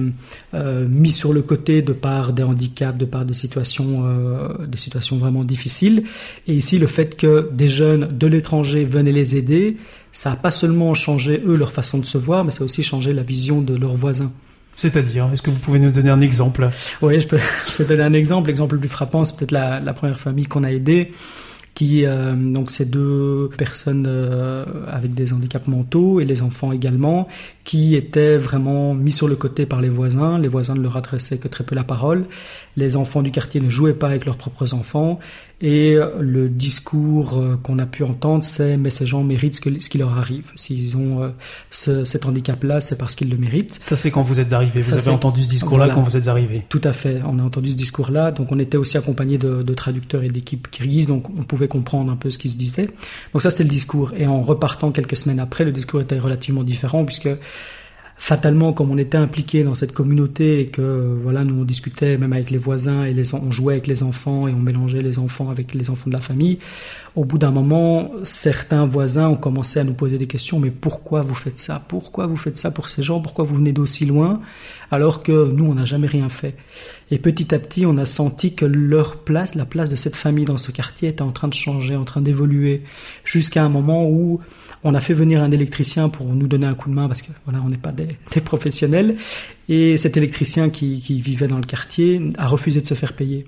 euh, 0.54 0.86
mis 0.88 1.10
sur 1.10 1.32
le 1.32 1.42
côté 1.42 1.82
de 1.82 1.92
par 1.92 2.32
des 2.32 2.42
handicaps, 2.42 2.98
de 2.98 3.04
par 3.04 3.24
des 3.24 3.34
situations, 3.34 4.04
euh, 4.06 4.66
des 4.66 4.78
situations 4.78 5.16
vraiment 5.18 5.44
difficiles. 5.44 6.04
Et 6.46 6.54
ici, 6.54 6.78
le 6.78 6.86
fait 6.86 7.16
que 7.16 7.50
des 7.52 7.68
jeunes 7.68 8.16
de 8.16 8.26
l'étranger 8.26 8.84
venaient 8.84 9.12
les 9.12 9.36
aider, 9.36 9.76
ça 10.12 10.30
n'a 10.30 10.36
pas 10.36 10.50
seulement 10.50 10.94
changé 10.94 11.42
eux 11.46 11.56
leur 11.56 11.72
façon 11.72 11.98
de 11.98 12.06
se 12.06 12.18
voir, 12.18 12.44
mais 12.44 12.50
ça 12.50 12.62
a 12.62 12.64
aussi 12.64 12.82
changé 12.82 13.12
la 13.12 13.22
vision 13.22 13.60
de 13.60 13.76
leurs 13.76 13.96
voisins. 13.96 14.32
C'est-à-dire, 14.76 15.28
est-ce 15.32 15.42
que 15.42 15.50
vous 15.50 15.58
pouvez 15.58 15.78
nous 15.78 15.92
donner 15.92 16.10
un 16.10 16.20
exemple? 16.20 16.68
Oui, 17.00 17.20
je 17.20 17.28
peux, 17.28 17.38
je 17.68 17.74
peux 17.74 17.84
donner 17.84 18.02
un 18.02 18.12
exemple. 18.12 18.48
L'exemple 18.48 18.74
le 18.74 18.80
plus 18.80 18.88
frappant, 18.88 19.24
c'est 19.24 19.36
peut-être 19.36 19.52
la, 19.52 19.80
la, 19.80 19.92
première 19.92 20.18
famille 20.18 20.46
qu'on 20.46 20.64
a 20.64 20.72
aidée 20.72 21.12
qui 21.74 22.06
euh, 22.06 22.34
donc 22.34 22.70
ces 22.70 22.84
deux 22.84 23.50
personnes 23.58 24.06
euh, 24.08 24.64
avec 24.88 25.14
des 25.14 25.32
handicaps 25.32 25.66
mentaux 25.66 26.20
et 26.20 26.24
les 26.24 26.42
enfants 26.42 26.72
également 26.72 27.28
qui 27.64 27.96
étaient 27.96 28.36
vraiment 28.36 28.94
mis 28.94 29.12
sur 29.12 29.26
le 29.26 29.36
côté 29.36 29.66
par 29.66 29.80
les 29.80 29.88
voisins 29.88 30.38
les 30.38 30.48
voisins 30.48 30.74
ne 30.74 30.82
leur 30.82 30.96
adressaient 30.96 31.38
que 31.38 31.48
très 31.48 31.64
peu 31.64 31.74
la 31.74 31.84
parole 31.84 32.26
les 32.76 32.96
enfants 32.96 33.22
du 33.22 33.30
quartier 33.30 33.60
ne 33.60 33.70
jouaient 33.70 33.94
pas 33.94 34.08
avec 34.08 34.24
leurs 34.24 34.36
propres 34.36 34.74
enfants 34.74 35.18
et 35.60 35.96
le 36.20 36.48
discours 36.50 37.38
euh, 37.38 37.56
qu'on 37.62 37.78
a 37.78 37.86
pu 37.86 38.02
entendre, 38.02 38.44
c'est 38.44 38.76
mais 38.76 38.90
ces 38.90 39.06
gens 39.06 39.22
méritent 39.22 39.54
ce, 39.54 39.60
que, 39.60 39.80
ce 39.80 39.88
qui 39.88 39.96
leur 39.96 40.18
arrive. 40.18 40.50
S'ils 40.56 40.94
ont 40.96 41.22
euh, 41.22 41.28
ce, 41.70 42.04
cet 42.04 42.26
handicap-là, 42.26 42.82
c'est 42.82 42.98
parce 42.98 43.14
qu'ils 43.14 43.30
le 43.30 43.38
méritent. 43.38 43.80
Ça, 43.80 43.96
c'est 43.96 44.10
quand 44.10 44.22
vous 44.22 44.40
êtes 44.40 44.52
arrivé. 44.52 44.82
Vous 44.82 44.90
Ça, 44.90 44.96
avez 44.96 45.08
entendu 45.08 45.42
ce 45.42 45.48
discours-là 45.48 45.86
voilà. 45.86 45.94
quand 45.94 46.02
vous 46.02 46.16
êtes 46.18 46.28
arrivé. 46.28 46.66
Tout 46.68 46.80
à 46.84 46.92
fait. 46.92 47.22
On 47.24 47.38
a 47.38 47.42
entendu 47.42 47.70
ce 47.70 47.76
discours-là. 47.76 48.32
Donc, 48.32 48.50
on 48.50 48.58
était 48.58 48.76
aussi 48.76 48.98
accompagné 48.98 49.38
de, 49.38 49.62
de 49.62 49.74
traducteurs 49.74 50.22
et 50.22 50.28
d'équipes 50.28 50.70
kirghizes, 50.70 51.06
donc 51.06 51.30
on 51.30 51.44
pouvait 51.44 51.68
comprendre 51.68 52.12
un 52.12 52.16
peu 52.16 52.28
ce 52.28 52.36
qui 52.36 52.50
se 52.50 52.56
disait. 52.56 52.88
Donc, 53.32 53.40
ça, 53.40 53.50
c'était 53.50 53.64
le 53.64 53.70
discours. 53.70 54.12
Et 54.18 54.26
en 54.26 54.40
repartant 54.40 54.90
quelques 54.90 55.16
semaines 55.16 55.40
après, 55.40 55.64
le 55.64 55.72
discours 55.72 56.00
était 56.00 56.18
relativement 56.18 56.64
différent 56.64 57.04
puisque 57.04 57.30
fatalement, 58.16 58.72
comme 58.72 58.90
on 58.90 58.98
était 58.98 59.18
impliqué 59.18 59.64
dans 59.64 59.74
cette 59.74 59.92
communauté 59.92 60.60
et 60.60 60.66
que 60.66 61.18
voilà, 61.22 61.44
nous 61.44 61.60
on 61.60 61.64
discutait 61.64 62.16
même 62.16 62.32
avec 62.32 62.50
les 62.50 62.58
voisins 62.58 63.04
et 63.04 63.12
les, 63.12 63.34
on 63.34 63.50
jouait 63.50 63.74
avec 63.74 63.86
les 63.86 64.02
enfants 64.02 64.48
et 64.48 64.52
on 64.52 64.58
mélangeait 64.58 65.02
les 65.02 65.18
enfants 65.18 65.50
avec 65.50 65.74
les 65.74 65.90
enfants 65.90 66.08
de 66.08 66.14
la 66.14 66.20
famille, 66.20 66.58
au 67.16 67.24
bout 67.24 67.38
d'un 67.38 67.52
moment, 67.52 68.10
certains 68.24 68.84
voisins 68.84 69.28
ont 69.28 69.36
commencé 69.36 69.78
à 69.78 69.84
nous 69.84 69.94
poser 69.94 70.18
des 70.18 70.26
questions, 70.26 70.58
mais 70.58 70.70
pourquoi 70.70 71.22
vous 71.22 71.34
faites 71.34 71.58
ça? 71.58 71.80
Pourquoi 71.86 72.26
vous 72.26 72.36
faites 72.36 72.56
ça 72.56 72.72
pour 72.72 72.88
ces 72.88 73.04
gens? 73.04 73.20
Pourquoi 73.20 73.44
vous 73.44 73.54
venez 73.54 73.72
d'aussi 73.72 74.04
loin? 74.04 74.40
Alors 74.90 75.22
que 75.22 75.52
nous, 75.52 75.64
on 75.64 75.74
n'a 75.74 75.84
jamais 75.84 76.08
rien 76.08 76.28
fait. 76.28 76.56
Et 77.12 77.18
petit 77.18 77.54
à 77.54 77.60
petit, 77.60 77.86
on 77.86 77.98
a 77.98 78.04
senti 78.04 78.56
que 78.56 78.64
leur 78.64 79.18
place, 79.18 79.54
la 79.54 79.64
place 79.64 79.90
de 79.90 79.96
cette 79.96 80.16
famille 80.16 80.44
dans 80.44 80.58
ce 80.58 80.72
quartier 80.72 81.08
était 81.10 81.22
en 81.22 81.30
train 81.30 81.46
de 81.46 81.54
changer, 81.54 81.94
en 81.94 82.04
train 82.04 82.20
d'évoluer, 82.20 82.82
jusqu'à 83.24 83.64
un 83.64 83.68
moment 83.68 84.08
où 84.08 84.40
on 84.82 84.94
a 84.94 85.00
fait 85.00 85.14
venir 85.14 85.40
un 85.40 85.52
électricien 85.52 86.08
pour 86.08 86.26
nous 86.26 86.48
donner 86.48 86.66
un 86.66 86.74
coup 86.74 86.90
de 86.90 86.94
main 86.94 87.06
parce 87.06 87.22
que 87.22 87.30
voilà, 87.44 87.60
on 87.64 87.68
n'est 87.68 87.76
pas 87.76 87.92
des, 87.92 88.40
professionnels. 88.40 89.16
Et 89.68 89.96
cet 89.98 90.16
électricien 90.16 90.68
qui, 90.68 90.96
vivait 91.20 91.46
dans 91.46 91.58
le 91.58 91.64
quartier 91.64 92.32
a 92.38 92.48
refusé 92.48 92.80
de 92.80 92.86
se 92.88 92.94
faire 92.94 93.12
payer 93.12 93.46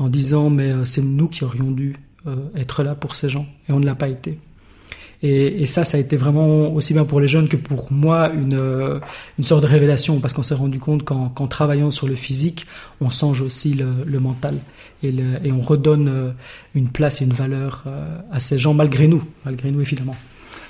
en 0.00 0.08
disant 0.08 0.50
mais 0.50 0.74
euh, 0.74 0.84
c'est 0.84 1.02
nous 1.02 1.28
qui 1.28 1.44
aurions 1.44 1.70
dû 1.70 1.94
être 2.56 2.82
là 2.82 2.94
pour 2.94 3.14
ces 3.14 3.28
gens 3.28 3.46
et 3.68 3.72
on 3.72 3.80
ne 3.80 3.86
l'a 3.86 3.94
pas 3.94 4.08
été. 4.08 4.38
Et, 5.20 5.66
ça, 5.66 5.84
ça 5.84 5.96
a 5.96 6.00
été 6.00 6.16
vraiment 6.16 6.72
aussi 6.72 6.92
bien 6.92 7.04
pour 7.04 7.18
les 7.18 7.26
jeunes 7.26 7.48
que 7.48 7.56
pour 7.56 7.90
moi 7.92 8.30
une, 8.32 8.54
euh, 8.54 9.00
une 9.36 9.44
sorte 9.44 9.62
de 9.62 9.66
révélation 9.66 10.20
parce 10.20 10.32
qu'on 10.32 10.44
s'est 10.44 10.54
rendu 10.54 10.78
compte 10.78 11.04
qu'en 11.04 11.46
travaillant 11.48 11.90
sur 11.90 12.06
le 12.06 12.14
physique, 12.14 12.66
on 13.00 13.10
change 13.10 13.40
aussi 13.40 13.74
le, 13.74 14.20
mental 14.20 14.54
et, 15.02 15.08
et, 15.08 15.50
on 15.50 15.60
redonne 15.60 16.34
une 16.76 16.90
place 16.90 17.20
et 17.20 17.24
une 17.24 17.32
valeur 17.32 17.84
à 18.30 18.38
ces 18.38 18.58
gens 18.58 18.74
malgré 18.74 19.08
nous, 19.08 19.24
malgré 19.44 19.72
nous 19.72 19.80
évidemment. 19.80 20.14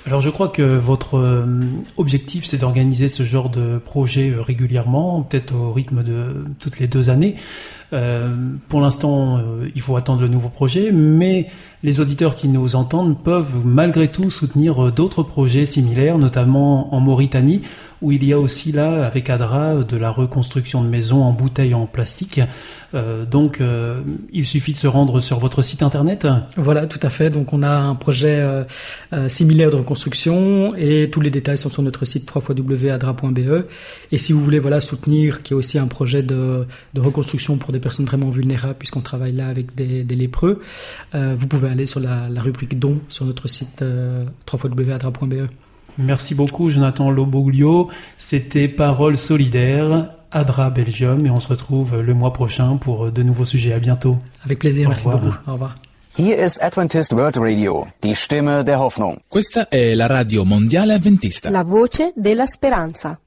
Alors 0.05 0.21
je 0.21 0.29
crois 0.29 0.47
que 0.47 0.61
votre 0.61 1.17
euh, 1.17 1.45
objectif 1.97 2.45
c'est 2.45 2.57
d'organiser 2.57 3.09
ce 3.09 3.23
genre 3.23 3.49
de 3.49 3.77
projet 3.77 4.31
euh, 4.31 4.41
régulièrement, 4.41 5.21
peut-être 5.21 5.53
au 5.53 5.73
rythme 5.73 6.03
de 6.03 6.45
toutes 6.59 6.79
les 6.79 6.87
deux 6.87 7.09
années. 7.09 7.35
Euh, 7.91 8.29
pour 8.67 8.81
l'instant, 8.81 9.41
il 9.75 9.81
faut 9.81 9.95
attendre 9.95 10.21
le 10.21 10.27
nouveau 10.27 10.49
projet, 10.49 10.91
mais 10.91 11.47
les 11.83 11.99
auditeurs 11.99 12.35
qui 12.35 12.47
nous 12.47 12.75
entendent 12.75 13.17
peuvent 13.23 13.65
malgré 13.65 14.09
tout 14.09 14.29
soutenir 14.29 14.91
d'autres 14.91 15.23
projets 15.23 15.65
similaires, 15.65 16.17
notamment 16.17 16.93
en 16.93 16.99
Mauritanie, 16.99 17.61
où 18.01 18.11
il 18.11 18.23
y 18.23 18.33
a 18.33 18.39
aussi 18.39 18.71
là, 18.71 19.05
avec 19.05 19.29
Adra, 19.29 19.75
de 19.75 19.97
la 19.97 20.09
reconstruction 20.09 20.81
de 20.81 20.87
maisons 20.87 21.23
en 21.23 21.31
bouteilles 21.31 21.73
en 21.73 21.85
plastique. 21.85 22.39
Euh, 22.95 23.25
donc, 23.25 23.61
euh, 23.61 24.01
il 24.31 24.45
suffit 24.45 24.71
de 24.71 24.77
se 24.77 24.87
rendre 24.87 25.19
sur 25.19 25.39
votre 25.39 25.61
site 25.61 25.83
internet. 25.83 26.27
Voilà, 26.55 26.87
tout 26.87 26.99
à 27.03 27.09
fait. 27.09 27.29
Donc, 27.29 27.53
on 27.53 27.61
a 27.61 27.69
un 27.69 27.95
projet 27.95 28.39
euh, 28.39 28.63
similaire 29.27 29.69
de 29.69 29.75
reconstruction 29.75 30.69
et 30.77 31.09
tous 31.11 31.21
les 31.21 31.29
détails 31.29 31.57
sont 31.57 31.69
sur 31.69 31.83
notre 31.83 32.05
site 32.05 32.29
www.adra.be. 32.33 33.65
Et 34.11 34.17
si 34.17 34.33
vous 34.33 34.41
voulez, 34.43 34.59
voilà, 34.59 34.79
soutenir, 34.79 35.43
qui 35.43 35.53
est 35.53 35.55
aussi 35.55 35.77
un 35.77 35.87
projet 35.87 36.23
de, 36.23 36.65
reconstruction 36.97 37.57
pour 37.57 37.71
des 37.71 37.78
personnes 37.79 38.05
vraiment 38.05 38.29
vulnérables, 38.29 38.75
puisqu'on 38.77 39.01
travaille 39.01 39.33
là 39.33 39.47
avec 39.47 39.75
des, 39.75 40.03
lépreux, 40.03 40.61
vous 41.13 41.47
pouvez 41.47 41.69
aller 41.69 41.85
sur 41.85 41.99
la, 41.99 42.29
la, 42.29 42.41
rubrique 42.41 42.77
dons 42.79 42.99
sur 43.09 43.25
notre 43.25 43.47
site 43.47 43.83
www.adra.be. 44.51 45.49
Merci 45.97 46.33
beaucoup 46.33 46.69
Jonathan 46.69 47.11
Loboglio. 47.11 47.89
C'était 48.17 48.67
Parole 48.67 49.17
solidaire, 49.17 50.11
Adra 50.31 50.69
Belgium 50.69 51.25
et 51.25 51.29
on 51.29 51.39
se 51.39 51.47
retrouve 51.47 51.99
le 51.99 52.13
mois 52.13 52.33
prochain 52.33 52.77
pour 52.77 53.11
de 53.11 53.23
nouveaux 53.23 53.45
sujets. 53.45 53.73
À 53.73 53.79
bientôt. 53.79 54.17
Avec 54.43 54.59
plaisir, 54.59 54.87
merci 54.87 55.07
beaucoup. 55.07 55.33
Au 55.47 55.53
revoir. 55.53 55.75
Here 56.17 56.43
is 56.43 56.57
Adventist 56.59 57.13
World 57.13 57.37
Radio, 57.37 57.87
die 58.01 58.13
Stimme 58.13 58.63
der 58.63 58.79
Hoffnung. 58.79 59.19
Questa 59.27 59.69
è 59.69 59.93
la 59.93 60.07
radio 60.07 60.43
mondiale 60.43 60.93
adventista. 60.93 61.49
La 61.49 61.63
voce 61.63 62.11
della 62.15 62.45
speranza. 62.45 63.19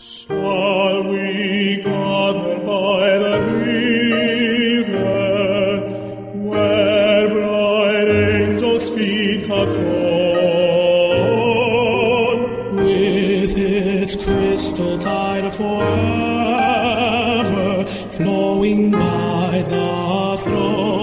While 0.00 1.02
we 1.02 1.82
gather 1.84 2.58
by 2.60 3.18
the 3.18 3.36
river 4.72 4.96
where 6.48 7.28
bright 7.28 8.08
angels' 8.08 8.88
feet 8.88 9.46
have 9.48 9.76
gone? 9.76 9.90
With 12.76 13.58
its 13.58 14.16
crystal 14.24 14.96
tide 14.98 15.52
forever 15.52 16.24
flowing 17.84 18.92
by 18.92 19.62
the 19.68 20.36
throne. 20.44 20.99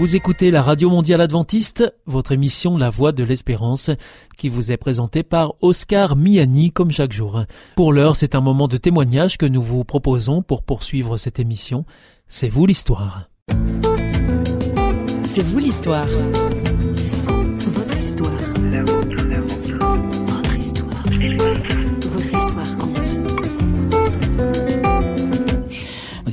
Vous 0.00 0.16
écoutez 0.16 0.50
la 0.50 0.62
Radio 0.62 0.88
Mondiale 0.88 1.20
Adventiste, 1.20 1.84
votre 2.06 2.32
émission 2.32 2.78
La 2.78 2.88
Voix 2.88 3.12
de 3.12 3.22
l'Espérance, 3.22 3.90
qui 4.38 4.48
vous 4.48 4.72
est 4.72 4.78
présentée 4.78 5.22
par 5.22 5.52
Oscar 5.60 6.16
Miani 6.16 6.72
comme 6.72 6.90
chaque 6.90 7.12
jour. 7.12 7.44
Pour 7.76 7.92
l'heure, 7.92 8.16
c'est 8.16 8.34
un 8.34 8.40
moment 8.40 8.66
de 8.66 8.78
témoignage 8.78 9.36
que 9.36 9.44
nous 9.44 9.60
vous 9.60 9.84
proposons 9.84 10.40
pour 10.40 10.62
poursuivre 10.62 11.18
cette 11.18 11.38
émission. 11.38 11.84
C'est 12.28 12.48
vous 12.48 12.64
l'histoire. 12.64 13.28
C'est 15.26 15.44
vous 15.44 15.58
l'histoire. 15.58 16.06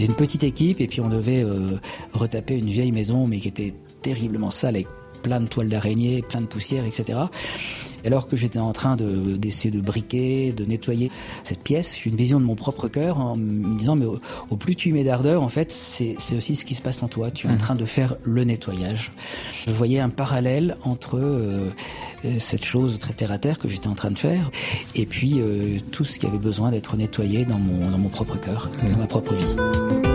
Une 0.08 0.16
petite 0.16 0.44
équipe 0.44 0.82
et 0.82 0.88
puis 0.88 1.02
on 1.02 1.10
devait 1.10 1.44
euh, 1.44 1.80
retaper 2.14 2.58
une 2.58 2.70
vieille 2.70 2.92
maison 2.92 3.28
mais 3.28 3.40
qui 3.40 3.50
était 3.50 3.74
terriblement 4.02 4.52
sale 4.52 4.76
avec 4.76 4.88
plein 5.22 5.40
de 5.42 5.48
toiles 5.48 5.70
d'araignée, 5.70 6.22
plein 6.22 6.42
de 6.42 6.46
poussière, 6.46 6.86
etc. 6.86 7.20
Alors 8.06 8.27
que 8.27 8.38
j'étais 8.38 8.60
en 8.60 8.74
train 8.74 8.96
de, 8.96 9.36
d'essayer 9.36 9.72
de 9.72 9.82
briquer, 9.82 10.51
de 10.51 10.66
nettoyer 10.66 11.12
cette 11.44 11.60
pièce, 11.60 11.98
j'ai 12.01 12.10
une 12.10 12.16
vision 12.16 12.39
de 12.39 12.46
mon 12.46 12.56
propre 12.56 12.88
cœur 12.88 13.20
en 13.20 13.36
me 13.36 13.77
disant 13.77 13.96
mais 13.96 14.06
au, 14.06 14.20
au 14.50 14.58
plus 14.58 14.75
tu 14.75 14.89
y 14.89 14.92
mets 14.92 15.04
d'ardeur, 15.04 15.44
en 15.44 15.50
fait, 15.50 15.72
c'est, 15.72 16.16
aussi 16.36 16.56
ce 16.56 16.66
qui 16.66 16.75
se 16.75 16.82
passe 16.82 17.04
en 17.04 17.08
toi. 17.08 17.32
Tu 17.32 17.48
es 17.48 17.50
en 17.50 17.56
train 17.56 17.75
de 17.75 17.86
faire 17.86 18.16
le 18.24 18.44
nettoyage. 18.44 19.12
Je 19.66 19.72
voyais 19.72 20.00
un 20.00 20.10
parallèle 20.10 20.77
entre 20.84 21.18
euh, 21.18 21.70
euh, 22.25 22.36
cette 22.39 22.66
chose 22.66 23.00
très 23.00 23.13
terre 23.13 23.32
à 23.32 23.38
terre 23.38 23.58
que 23.60 23.68
j'étais 23.68 23.88
en 23.88 23.96
train 23.96 24.12
de 24.12 24.20
faire 24.20 24.51
et 24.96 25.06
puis 25.06 25.36
euh, 25.39 25.77
tout 25.92 26.06
ce 26.06 26.20
qui 26.20 26.25
avait 26.25 26.38
besoin 26.38 26.72
d'être 26.72 26.96
nettoyé 26.96 27.46
dans 27.46 27.60
mon, 27.60 27.92
dans 27.92 27.98
mon 27.98 28.10
propre 28.10 28.38
cœur, 28.39 28.70
dans 28.89 28.98
ma 28.98 29.08
propre 29.08 29.34
vie. 29.34 30.07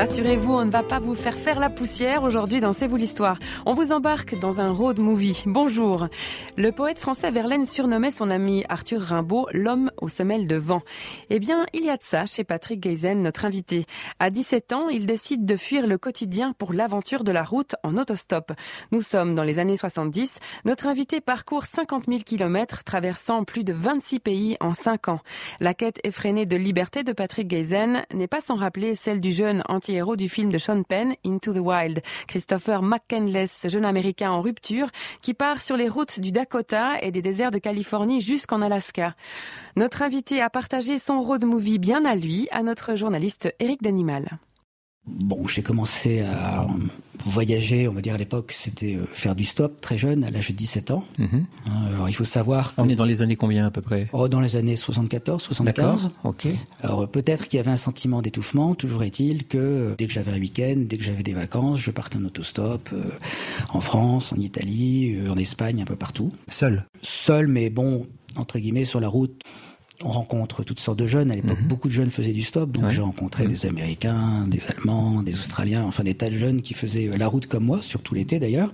Rassurez-vous, 0.00 0.54
on 0.54 0.64
ne 0.64 0.70
va 0.70 0.82
pas 0.82 0.98
vous 0.98 1.14
faire 1.14 1.34
faire 1.34 1.60
la 1.60 1.68
poussière 1.68 2.22
aujourd'hui 2.22 2.62
dans 2.62 2.72
C'est 2.72 2.86
vous 2.86 2.96
l'histoire. 2.96 3.38
On 3.66 3.74
vous 3.74 3.92
embarque 3.92 4.34
dans 4.40 4.58
un 4.58 4.72
road 4.72 4.98
movie. 4.98 5.42
Bonjour. 5.44 6.08
Le 6.56 6.72
poète 6.72 6.98
français 6.98 7.30
Verlaine 7.30 7.66
surnommait 7.66 8.10
son 8.10 8.30
ami 8.30 8.64
Arthur 8.70 9.02
Rimbaud 9.02 9.46
l'homme 9.52 9.90
aux 10.00 10.08
semelles 10.08 10.46
de 10.46 10.56
vent. 10.56 10.80
Eh 11.28 11.38
bien, 11.38 11.66
il 11.74 11.84
y 11.84 11.90
a 11.90 11.98
de 11.98 12.02
ça 12.02 12.24
chez 12.24 12.44
Patrick 12.44 12.82
Geisen, 12.82 13.20
notre 13.20 13.44
invité. 13.44 13.84
À 14.18 14.30
17 14.30 14.72
ans, 14.72 14.88
il 14.88 15.04
décide 15.04 15.44
de 15.44 15.54
fuir 15.58 15.86
le 15.86 15.98
quotidien 15.98 16.54
pour 16.56 16.72
l'aventure 16.72 17.22
de 17.22 17.32
la 17.32 17.44
route 17.44 17.76
en 17.82 17.98
autostop. 17.98 18.52
Nous 18.92 19.02
sommes 19.02 19.34
dans 19.34 19.44
les 19.44 19.58
années 19.58 19.76
70. 19.76 20.38
Notre 20.64 20.86
invité 20.86 21.20
parcourt 21.20 21.66
50 21.66 22.06
000 22.08 22.20
kilomètres, 22.20 22.84
traversant 22.84 23.44
plus 23.44 23.64
de 23.64 23.74
26 23.74 24.20
pays 24.20 24.56
en 24.60 24.72
5 24.72 25.08
ans. 25.08 25.20
La 25.60 25.74
quête 25.74 26.00
effrénée 26.04 26.46
de 26.46 26.56
liberté 26.56 27.04
de 27.04 27.12
Patrick 27.12 27.50
Geisen 27.50 28.06
n'est 28.14 28.28
pas 28.28 28.40
sans 28.40 28.56
rappeler 28.56 28.96
celle 28.96 29.20
du 29.20 29.32
jeune 29.32 29.62
anti 29.68 29.89
héros 29.94 30.16
du 30.16 30.28
film 30.28 30.50
de 30.50 30.58
Sean 30.58 30.82
Penn, 30.82 31.14
Into 31.24 31.52
the 31.52 31.58
Wild, 31.58 32.02
Christopher 32.26 32.82
McCandless, 32.82 33.50
ce 33.62 33.68
jeune 33.68 33.84
américain 33.84 34.30
en 34.30 34.40
rupture, 34.40 34.88
qui 35.22 35.34
part 35.34 35.62
sur 35.62 35.76
les 35.76 35.88
routes 35.88 36.20
du 36.20 36.32
Dakota 36.32 37.00
et 37.02 37.10
des 37.10 37.22
déserts 37.22 37.50
de 37.50 37.58
Californie 37.58 38.20
jusqu'en 38.20 38.62
Alaska. 38.62 39.14
Notre 39.76 40.02
invité 40.02 40.40
a 40.40 40.50
partagé 40.50 40.98
son 40.98 41.20
road 41.20 41.44
movie 41.44 41.78
bien 41.78 42.04
à 42.04 42.14
lui, 42.14 42.48
à 42.50 42.62
notre 42.62 42.96
journaliste 42.96 43.54
Eric 43.60 43.82
Danimal. 43.82 44.38
Bon, 45.06 45.46
j'ai 45.48 45.62
commencé 45.62 46.20
à 46.20 46.66
voyager, 47.24 47.88
on 47.88 47.92
va 47.92 48.00
dire 48.00 48.14
à 48.14 48.18
l'époque, 48.18 48.52
c'était 48.52 48.96
euh, 48.96 49.06
faire 49.12 49.34
du 49.34 49.44
stop 49.44 49.80
très 49.80 49.98
jeune, 49.98 50.24
à 50.24 50.30
l'âge 50.30 50.48
de 50.48 50.54
17 50.54 50.90
ans. 50.90 51.04
Mhm. 51.18 51.46
Hein, 51.68 51.72
Alors 51.94 52.08
il 52.08 52.14
faut 52.14 52.24
savoir 52.24 52.74
que 52.74 52.80
On 52.80 52.88
est 52.88 52.94
dans 52.94 53.04
les 53.04 53.22
années 53.22 53.36
combien 53.36 53.66
à 53.66 53.70
peu 53.70 53.82
près? 53.82 54.08
Oh, 54.12 54.28
dans 54.28 54.40
les 54.40 54.56
années 54.56 54.76
74, 54.76 55.42
75, 55.42 55.74
D'accord, 55.74 56.10
ok. 56.24 56.46
Alors 56.82 57.08
peut-être 57.08 57.48
qu'il 57.48 57.58
y 57.58 57.60
avait 57.60 57.70
un 57.70 57.76
sentiment 57.76 58.22
d'étouffement, 58.22 58.74
toujours 58.74 59.02
est-il 59.02 59.46
que 59.46 59.58
euh, 59.58 59.94
dès 59.98 60.06
que 60.06 60.12
j'avais 60.12 60.32
un 60.32 60.38
week-end, 60.40 60.76
dès 60.78 60.98
que 60.98 61.04
j'avais 61.04 61.22
des 61.22 61.32
vacances, 61.32 61.78
je 61.80 61.90
partais 61.90 62.16
en 62.18 62.24
autostop 62.24 62.90
euh, 62.92 63.02
en 63.72 63.80
France, 63.80 64.32
en 64.32 64.36
Italie, 64.36 65.16
euh, 65.16 65.30
en 65.30 65.36
Espagne, 65.36 65.82
un 65.82 65.84
peu 65.84 65.96
partout. 65.96 66.32
Seul? 66.48 66.84
Seul, 67.02 67.46
mais 67.46 67.70
bon, 67.70 68.06
entre 68.36 68.58
guillemets, 68.58 68.84
sur 68.84 69.00
la 69.00 69.08
route, 69.08 69.42
on 70.02 70.10
rencontre 70.10 70.64
toutes 70.64 70.80
sortes 70.80 70.98
de 70.98 71.06
jeunes. 71.06 71.30
À 71.30 71.34
l'époque, 71.34 71.60
Mhm. 71.60 71.68
beaucoup 71.68 71.88
de 71.88 71.92
jeunes 71.92 72.10
faisaient 72.10 72.32
du 72.32 72.42
stop, 72.42 72.70
donc 72.72 72.84
Ouais. 72.84 72.90
j'ai 72.90 73.02
rencontré 73.02 73.46
des 73.46 73.66
Américains, 73.66 74.46
des 74.48 74.60
Allemands, 74.68 75.22
des 75.22 75.34
Australiens, 75.34 75.84
enfin 75.84 76.04
des 76.04 76.14
tas 76.14 76.28
de 76.30 76.34
jeunes 76.34 76.62
qui 76.62 76.74
faisaient 76.74 77.08
euh, 77.08 77.16
la 77.16 77.26
route 77.28 77.46
comme 77.46 77.64
moi, 77.64 77.80
surtout 77.82 78.14
l'été 78.14 78.38
d'ailleurs. 78.38 78.72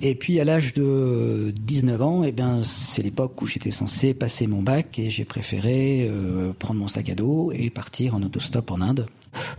Et 0.00 0.14
puis 0.16 0.40
à 0.40 0.44
l'âge 0.44 0.74
de 0.74 1.52
19 1.60 2.02
ans, 2.02 2.24
eh 2.24 2.32
bien 2.32 2.62
c'est 2.64 3.02
l'époque 3.02 3.40
où 3.40 3.46
j'étais 3.46 3.70
censé 3.70 4.14
passer 4.14 4.46
mon 4.48 4.60
bac 4.62 4.98
et 4.98 5.10
j'ai 5.10 5.24
préféré 5.24 6.08
euh, 6.10 6.52
prendre 6.58 6.80
mon 6.80 6.88
sac 6.88 7.08
à 7.08 7.14
dos 7.14 7.52
et 7.54 7.70
partir 7.70 8.14
en 8.16 8.22
autostop 8.22 8.70
en 8.72 8.80
Inde. 8.80 9.06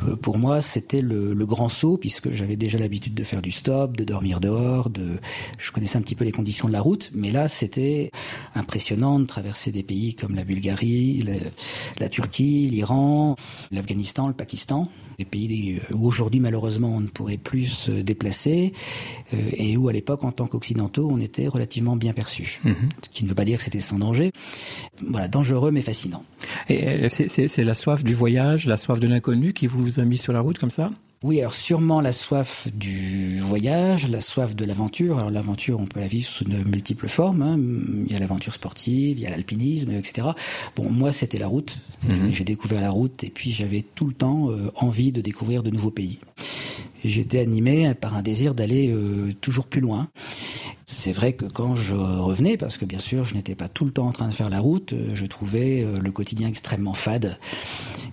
Euh, 0.03 0.15
pour 0.15 0.37
moi, 0.37 0.61
c'était 0.61 1.01
le, 1.01 1.33
le 1.33 1.45
grand 1.45 1.69
saut 1.69 1.97
puisque 1.97 2.31
j'avais 2.31 2.55
déjà 2.55 2.77
l'habitude 2.77 3.13
de 3.13 3.23
faire 3.23 3.41
du 3.41 3.51
stop, 3.51 3.97
de 3.97 4.03
dormir 4.03 4.39
dehors, 4.39 4.89
de 4.89 5.19
je 5.57 5.71
connaissais 5.71 5.97
un 5.97 6.01
petit 6.01 6.15
peu 6.15 6.25
les 6.25 6.31
conditions 6.31 6.67
de 6.67 6.73
la 6.73 6.81
route, 6.81 7.11
mais 7.13 7.31
là 7.31 7.47
c'était 7.47 8.11
impressionnant 8.55 9.19
de 9.19 9.25
traverser 9.25 9.71
des 9.71 9.83
pays 9.83 10.15
comme 10.15 10.35
la 10.35 10.43
Bulgarie, 10.43 11.23
la, 11.23 11.33
la 11.99 12.09
Turquie, 12.09 12.69
l'Iran, 12.69 13.35
l'Afghanistan, 13.71 14.27
le 14.27 14.33
Pakistan, 14.33 14.89
des 15.17 15.25
pays 15.25 15.79
où 15.93 16.07
aujourd'hui 16.07 16.39
malheureusement 16.39 16.95
on 16.95 16.99
ne 16.99 17.07
pourrait 17.07 17.37
plus 17.37 17.67
se 17.67 17.91
déplacer 17.91 18.73
euh, 19.33 19.37
et 19.53 19.77
où 19.77 19.87
à 19.87 19.93
l'époque 19.93 20.23
en 20.23 20.31
tant 20.31 20.47
qu'occidentaux 20.47 21.07
on 21.11 21.19
était 21.19 21.47
relativement 21.47 21.95
bien 21.95 22.13
perçus. 22.13 22.59
Mhm. 22.63 22.89
Ce 23.03 23.09
qui 23.09 23.23
ne 23.23 23.29
veut 23.29 23.35
pas 23.35 23.45
dire 23.45 23.59
que 23.59 23.63
c'était 23.63 23.79
sans 23.79 23.99
danger. 23.99 24.31
Voilà, 25.07 25.27
dangereux 25.27 25.71
mais 25.71 25.81
fascinant. 25.81 26.23
Et 26.69 26.87
euh, 26.87 27.07
c'est 27.09 27.63
la 27.63 27.73
soif 27.73 28.03
du 28.03 28.13
voyage, 28.13 28.65
la 28.65 28.77
soif 28.77 28.99
de 28.99 29.07
l'inconnu 29.07 29.53
qui 29.53 29.62
vous 29.67 29.99
a 29.99 30.03
mis 30.05 30.17
sur 30.17 30.33
la 30.33 30.41
route 30.41 30.57
comme 30.57 30.71
ça 30.71 30.87
Oui, 31.23 31.39
alors 31.39 31.53
sûrement 31.53 32.01
la 32.01 32.11
soif 32.11 32.67
du 32.73 33.39
voyage, 33.39 34.09
la 34.09 34.21
soif 34.21 34.55
de 34.55 34.65
l'aventure. 34.65 35.17
Alors 35.19 35.31
l'aventure, 35.31 35.79
on 35.79 35.85
peut 35.85 35.99
la 35.99 36.07
vivre 36.07 36.27
sous 36.27 36.43
de 36.43 36.57
multiples 36.69 37.07
formes. 37.07 37.41
hein. 37.41 37.57
Il 38.07 38.11
y 38.11 38.15
a 38.15 38.19
l'aventure 38.19 38.53
sportive, 38.53 39.17
il 39.17 39.21
y 39.23 39.27
a 39.27 39.29
l'alpinisme, 39.29 39.91
etc. 39.91 40.27
Bon, 40.75 40.89
moi, 40.89 41.11
c'était 41.11 41.37
la 41.37 41.47
route. 41.47 41.79
Mhm. 42.07 42.31
J'ai 42.33 42.43
découvert 42.43 42.81
la 42.81 42.89
route 42.91 43.23
et 43.23 43.29
puis 43.29 43.51
j'avais 43.51 43.83
tout 43.95 44.05
le 44.07 44.13
temps 44.13 44.49
euh, 44.51 44.71
envie 44.75 45.11
de 45.11 45.21
découvrir 45.21 45.63
de 45.63 45.69
nouveaux 45.69 45.91
pays. 45.91 46.19
J'étais 47.05 47.39
animé 47.39 47.93
par 47.95 48.15
un 48.15 48.21
désir 48.21 48.55
d'aller 48.55 48.89
euh, 48.93 49.33
toujours 49.41 49.65
plus 49.65 49.81
loin. 49.81 50.07
C'est 50.85 51.11
vrai 51.11 51.33
que 51.33 51.45
quand 51.45 51.75
je 51.75 51.95
revenais, 51.95 52.55
parce 52.55 52.77
que 52.77 52.85
bien 52.85 52.99
sûr 52.99 53.23
je 53.25 53.33
n'étais 53.35 53.55
pas 53.55 53.67
tout 53.67 53.83
le 53.83 53.91
temps 53.91 54.07
en 54.07 54.11
train 54.13 54.27
de 54.27 54.33
faire 54.33 54.49
la 54.49 54.59
route, 54.59 54.93
euh, 54.93 55.09
je 55.13 55.25
trouvais 55.25 55.85
le 56.01 56.11
quotidien 56.11 56.47
extrêmement 56.47 56.93
fade. 56.93 57.37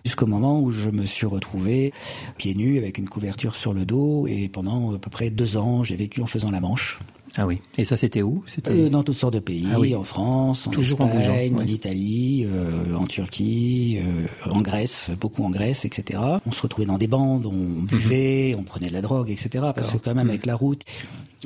Jusqu'au 0.04 0.26
moment 0.26 0.60
où 0.60 0.70
je 0.72 0.90
me 0.90 1.04
suis 1.04 1.26
retrouvé 1.26 1.92
pieds 2.38 2.54
nus 2.54 2.78
avec 2.78 2.98
une 2.98 3.08
couverture 3.08 3.54
sur 3.56 3.72
le 3.74 3.84
dos 3.84 4.26
et 4.26 4.48
pendant 4.48 4.94
à 4.94 4.98
peu 4.98 5.10
près 5.10 5.30
deux 5.30 5.56
ans 5.56 5.84
j'ai 5.84 5.96
vécu 5.96 6.22
en 6.22 6.26
faisant 6.26 6.50
la 6.50 6.60
Manche. 6.60 6.98
Ah 7.36 7.46
oui. 7.46 7.60
Et 7.78 7.84
ça 7.84 7.96
c'était 7.96 8.22
où? 8.22 8.42
C'était 8.46 8.72
Euh, 8.72 8.88
dans 8.88 9.04
toutes 9.04 9.14
sortes 9.16 9.34
de 9.34 9.38
pays, 9.38 9.66
Ah 9.72 9.78
oui. 9.78 9.94
en 9.94 10.02
France, 10.02 10.66
en 10.66 10.70
Toujours 10.72 11.00
en 11.02 11.06
Espagne, 11.20 11.54
en. 11.60 11.64
Italie, 11.64 12.44
euh, 12.44 12.96
en 12.96 13.04
Turquie, 13.06 13.98
euh, 14.00 14.26
en 14.50 14.60
Grèce, 14.62 15.10
beaucoup 15.20 15.44
en 15.44 15.50
Grèce, 15.50 15.84
etc. 15.84 16.18
On 16.44 16.50
se 16.50 16.60
retrouvait 16.62 16.86
dans 16.86 16.98
des 16.98 17.06
bandes, 17.06 17.46
on 17.46 17.82
buvait, 17.82 18.56
on 18.58 18.64
prenait 18.64 18.88
de 18.88 18.92
la 18.94 19.00
drogue, 19.02 19.30
etc. 19.30 19.48
Parce 19.76 19.88
que 19.90 19.94
Mhm. 19.94 20.00
Quand 20.04 20.14
même 20.16 20.28
avec 20.30 20.44
la 20.44 20.56
route, 20.56 20.82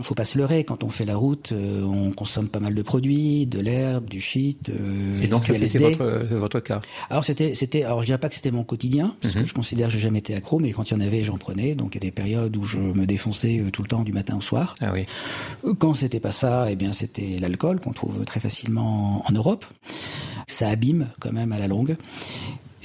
faut 0.03 0.15
pas 0.17 0.25
se 0.25 0.37
leurrer. 0.39 0.65
Quand 0.65 0.83
on 0.83 0.89
fait 0.89 1.05
la 1.05 1.15
route, 1.17 1.53
euh, 1.53 1.83
on 1.85 2.11
consomme 2.11 2.49
pas 2.49 2.59
mal 2.59 2.75
de 2.75 2.83
produits, 2.83 3.47
de 3.47 3.61
l'herbe, 3.61 4.07
du 4.09 4.21
shit. 4.21 4.69
euh, 4.71 5.23
Et 5.23 5.29
donc 5.29 5.45
c'était 5.45 5.61
LSD. 5.67 5.97
votre, 6.37 6.59
cas. 6.61 6.81
Alors 7.11 7.25
c'était, 7.25 7.55
c'était, 7.55 7.85
alors 7.85 8.01
je 8.01 8.07
dirais 8.07 8.19
pas 8.19 8.29
que 8.29 8.35
c'était 8.35 8.51
mon 8.51 8.65
quotidien, 8.65 9.15
parce 9.21 9.35
Mhm. 9.37 9.43
que 9.43 9.49
je 9.49 9.55
considère 9.55 9.87
que 9.89 9.93
j'ai 9.95 10.01
jamais 10.01 10.19
été 10.19 10.35
accro, 10.35 10.59
mais 10.59 10.73
quand 10.73 10.91
il 10.91 10.95
y 10.95 10.97
en 10.97 11.01
avait, 11.01 11.23
j'en 11.23 11.39
prenais. 11.39 11.75
Donc 11.77 11.95
il 11.95 11.99
y 12.03 12.07
a 12.07 12.09
des 12.09 12.11
périodes 12.11 12.57
où 12.57 12.65
je 12.65 12.79
me 12.79 13.07
défonçais 13.07 13.61
euh, 13.61 13.71
tout 13.71 13.83
le 13.83 13.89
temps 13.89 14.03
du 14.03 14.13
matin 14.13 14.37
au 14.37 14.41
soir. 14.41 14.75
Ah 14.81 14.91
oui. 14.93 15.07
Quand 15.79 15.95
c'était 15.95 16.21
pas 16.21 16.33
ça, 16.33 16.67
eh 16.71 16.77
bien 16.77 16.93
c'était 16.93 17.39
l'alcool 17.39 17.79
qu'on 17.81 17.93
trouve 17.93 18.25
très 18.25 18.41
facilement 18.41 19.23
en 19.29 19.33
Europe. 19.33 19.65
Ça 20.47 20.69
abîme 20.69 21.09
quand 21.21 21.33
même 21.33 21.53
à 21.53 21.59
la 21.59 21.69
longue. 21.69 21.97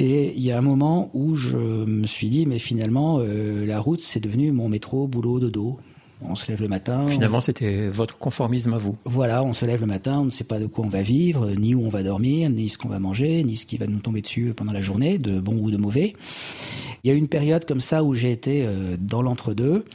Et 0.01 0.33
il 0.35 0.41
y 0.43 0.51
a 0.51 0.57
un 0.57 0.61
moment 0.61 1.09
où 1.13 1.35
je 1.35 1.57
me 1.57 2.07
suis 2.07 2.29
dit, 2.29 2.45
mais 2.45 2.57
finalement, 2.57 3.19
euh, 3.19 3.65
la 3.65 3.81
route, 3.81 3.99
c'est 3.99 4.21
devenu 4.21 4.53
mon 4.53 4.69
métro, 4.69 5.07
boulot, 5.09 5.41
dodo. 5.41 5.77
On 6.21 6.35
se 6.35 6.49
lève 6.49 6.61
le 6.61 6.67
matin. 6.67 7.07
Finalement 7.07 7.39
c'était 7.39 7.87
votre 7.87 8.17
conformisme 8.17 8.73
à 8.73 8.77
vous. 8.77 8.97
Voilà, 9.05 9.43
on 9.43 9.53
se 9.53 9.65
lève 9.65 9.81
le 9.81 9.87
matin, 9.87 10.19
on 10.19 10.25
ne 10.25 10.29
sait 10.29 10.43
pas 10.43 10.59
de 10.59 10.67
quoi 10.67 10.85
on 10.85 10.89
va 10.89 11.01
vivre, 11.01 11.49
ni 11.51 11.75
où 11.75 11.85
on 11.85 11.89
va 11.89 12.03
dormir, 12.03 12.49
ni 12.49 12.69
ce 12.69 12.77
qu'on 12.77 12.89
va 12.89 12.99
manger, 12.99 13.43
ni 13.43 13.55
ce 13.55 13.65
qui 13.65 13.77
va 13.77 13.87
nous 13.87 13.99
tomber 13.99 14.21
dessus 14.21 14.53
pendant 14.55 14.73
la 14.73 14.81
journée, 14.81 15.17
de 15.17 15.39
bon 15.39 15.55
ou 15.55 15.71
de 15.71 15.77
mauvais. 15.77 16.13
Il 17.03 17.07
y 17.07 17.11
a 17.11 17.13
eu 17.13 17.17
une 17.17 17.29
période 17.29 17.65
comme 17.65 17.79
ça 17.79 18.03
où 18.03 18.13
j'ai 18.13 18.31
été 18.31 18.65
euh, 18.65 18.97
dans 18.99 19.21
l'entre-deux, 19.21 19.85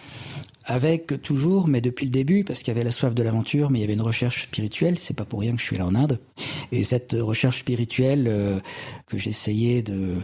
avec 0.66 1.20
toujours, 1.22 1.68
mais 1.68 1.80
depuis 1.80 2.06
le 2.06 2.10
début, 2.10 2.42
parce 2.42 2.60
qu'il 2.60 2.68
y 2.68 2.70
avait 2.70 2.84
la 2.84 2.90
soif 2.90 3.14
de 3.14 3.22
l'aventure, 3.22 3.70
mais 3.70 3.78
il 3.78 3.82
y 3.82 3.84
avait 3.84 3.94
une 3.94 4.02
recherche 4.02 4.44
spirituelle. 4.44 4.98
C'est 4.98 5.16
pas 5.16 5.24
pour 5.24 5.40
rien 5.40 5.52
que 5.52 5.60
je 5.60 5.66
suis 5.66 5.76
là 5.76 5.86
en 5.86 5.94
Inde. 5.94 6.18
Et 6.72 6.84
cette 6.84 7.14
recherche 7.18 7.60
spirituelle 7.60 8.26
euh, 8.28 8.58
que 9.06 9.18
j'essayais 9.18 9.82
de 9.82 10.16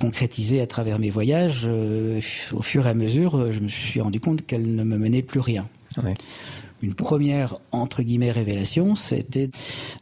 concrétiser 0.00 0.60
à 0.60 0.66
travers 0.66 0.98
mes 0.98 1.10
voyages, 1.10 1.66
euh, 1.68 2.20
au 2.52 2.62
fur 2.62 2.86
et 2.86 2.90
à 2.90 2.94
mesure, 2.94 3.36
euh, 3.36 3.52
je 3.52 3.60
me 3.60 3.68
suis 3.68 4.00
rendu 4.00 4.18
compte 4.18 4.44
qu'elle 4.44 4.74
ne 4.74 4.84
me 4.84 4.98
menait 4.98 5.22
plus 5.22 5.40
rien. 5.40 5.68
Une 6.82 6.94
première, 6.94 7.58
entre 7.72 8.02
guillemets, 8.02 8.30
révélation, 8.30 8.96
c'était 8.96 9.50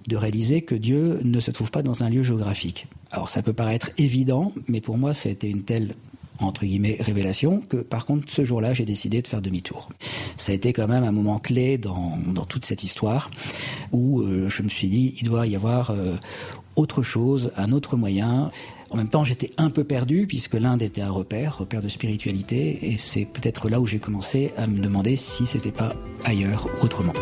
de 0.09 0.17
réaliser 0.17 0.63
que 0.63 0.75
Dieu 0.75 1.21
ne 1.23 1.39
se 1.39 1.53
trouve 1.53 1.71
pas 1.71 1.83
dans 1.83 2.03
un 2.03 2.11
lieu 2.11 2.25
géographique. 2.25 2.89
Alors 3.13 3.29
ça 3.29 3.43
peut 3.43 3.53
paraître 3.53 3.91
évident, 3.97 4.53
mais 4.67 4.81
pour 4.81 4.99
moi, 4.99 5.15
ça 5.15 5.29
a 5.29 5.33
été 5.33 5.49
une 5.49 5.63
telle 5.63 5.95
entre 6.41 6.65
guillemets 6.65 6.97
révélation 7.01 7.61
que 7.61 7.77
par 7.77 8.07
contre 8.07 8.31
ce 8.33 8.45
jour-là 8.45 8.75
j'ai 8.75 8.85
décidé 8.85 9.23
de 9.23 9.27
faire 9.27 9.43
demi-tour. 9.43 9.89
Ça 10.37 10.53
a 10.53 10.55
été 10.55 10.73
quand 10.73 10.89
même 10.89 11.05
un 11.05 11.13
moment 11.13 11.39
clé 11.39 11.79
dans, 11.79 12.19
dans 12.27 12.45
toute 12.45 12.65
cette 12.65 12.83
histoire 12.83 13.31
où 13.93 14.21
euh, 14.21 14.49
je 14.49 14.63
me 14.63 14.69
suis 14.69 14.89
dit 14.89 15.15
il 15.21 15.29
doit 15.29 15.47
y 15.47 15.57
avoir 15.57 15.91
euh, 15.91 16.17
autre 16.77 17.03
chose, 17.03 17.53
un 17.57 17.73
autre 17.73 17.97
moyen. 17.97 18.51
En 18.91 18.97
même 18.97 19.09
temps 19.09 19.25
j'étais 19.25 19.51
un 19.57 19.71
peu 19.71 19.85
perdu 19.85 20.27
puisque 20.27 20.55
l'Inde 20.55 20.83
était 20.83 21.03
un 21.03 21.11
repère, 21.11 21.59
repère 21.59 21.83
de 21.83 21.89
spiritualité 21.89 22.91
et 22.91 22.99
c'est 22.99 23.25
peut-être 23.25 23.69
là 23.69 23.81
où 23.81 23.87
j'ai 23.87 23.99
commencé 23.99 24.53
à 24.57 24.67
me 24.67 24.79
demander 24.79 25.17
si 25.17 25.47
c'était 25.47 25.73
pas 25.73 25.95
ailleurs, 26.25 26.67
autrement. 26.83 27.13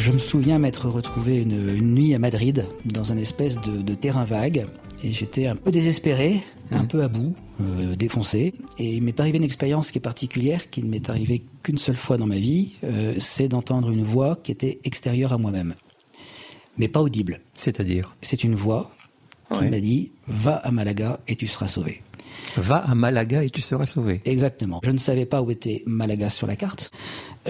Je 0.00 0.12
me 0.12 0.18
souviens 0.18 0.58
m'être 0.58 0.88
retrouvé 0.88 1.42
une, 1.42 1.76
une 1.76 1.94
nuit 1.94 2.14
à 2.14 2.18
Madrid 2.18 2.64
dans 2.86 3.12
un 3.12 3.18
espèce 3.18 3.60
de, 3.60 3.82
de 3.82 3.94
terrain 3.94 4.24
vague 4.24 4.66
et 5.04 5.12
j'étais 5.12 5.46
un 5.46 5.56
peu 5.56 5.70
désespéré, 5.70 6.40
un 6.70 6.86
peu 6.86 7.02
à 7.02 7.08
bout, 7.08 7.34
euh, 7.60 7.96
défoncé. 7.96 8.54
Et 8.78 8.94
il 8.96 9.02
m'est 9.02 9.20
arrivé 9.20 9.36
une 9.36 9.44
expérience 9.44 9.90
qui 9.90 9.98
est 9.98 10.00
particulière, 10.00 10.70
qui 10.70 10.82
ne 10.82 10.88
m'est 10.88 11.10
arrivée 11.10 11.42
qu'une 11.62 11.76
seule 11.76 11.96
fois 11.96 12.16
dans 12.16 12.26
ma 12.26 12.36
vie, 12.38 12.76
euh, 12.84 13.12
c'est 13.18 13.48
d'entendre 13.48 13.90
une 13.90 14.02
voix 14.02 14.38
qui 14.42 14.52
était 14.52 14.78
extérieure 14.84 15.34
à 15.34 15.38
moi-même, 15.38 15.74
mais 16.78 16.88
pas 16.88 17.02
audible. 17.02 17.40
C'est-à-dire? 17.54 18.16
C'est 18.22 18.42
une 18.42 18.54
voix 18.54 18.90
qui 19.52 19.60
Ouais. 19.64 19.70
m'a 19.70 19.80
dit 19.80 20.12
va 20.28 20.54
à 20.56 20.70
Malaga 20.70 21.20
et 21.28 21.36
tu 21.36 21.46
seras 21.46 21.66
sauvé. 21.68 22.02
Va 22.56 22.76
à 22.76 22.94
Malaga 22.94 23.44
et 23.44 23.50
tu 23.50 23.60
seras 23.60 23.86
sauvé. 23.86 24.20
Exactement. 24.24 24.80
Je 24.84 24.90
ne 24.90 24.98
savais 24.98 25.26
pas 25.26 25.42
où 25.42 25.50
était 25.50 25.82
Malaga 25.86 26.30
sur 26.30 26.46
la 26.46 26.56
carte. 26.56 26.90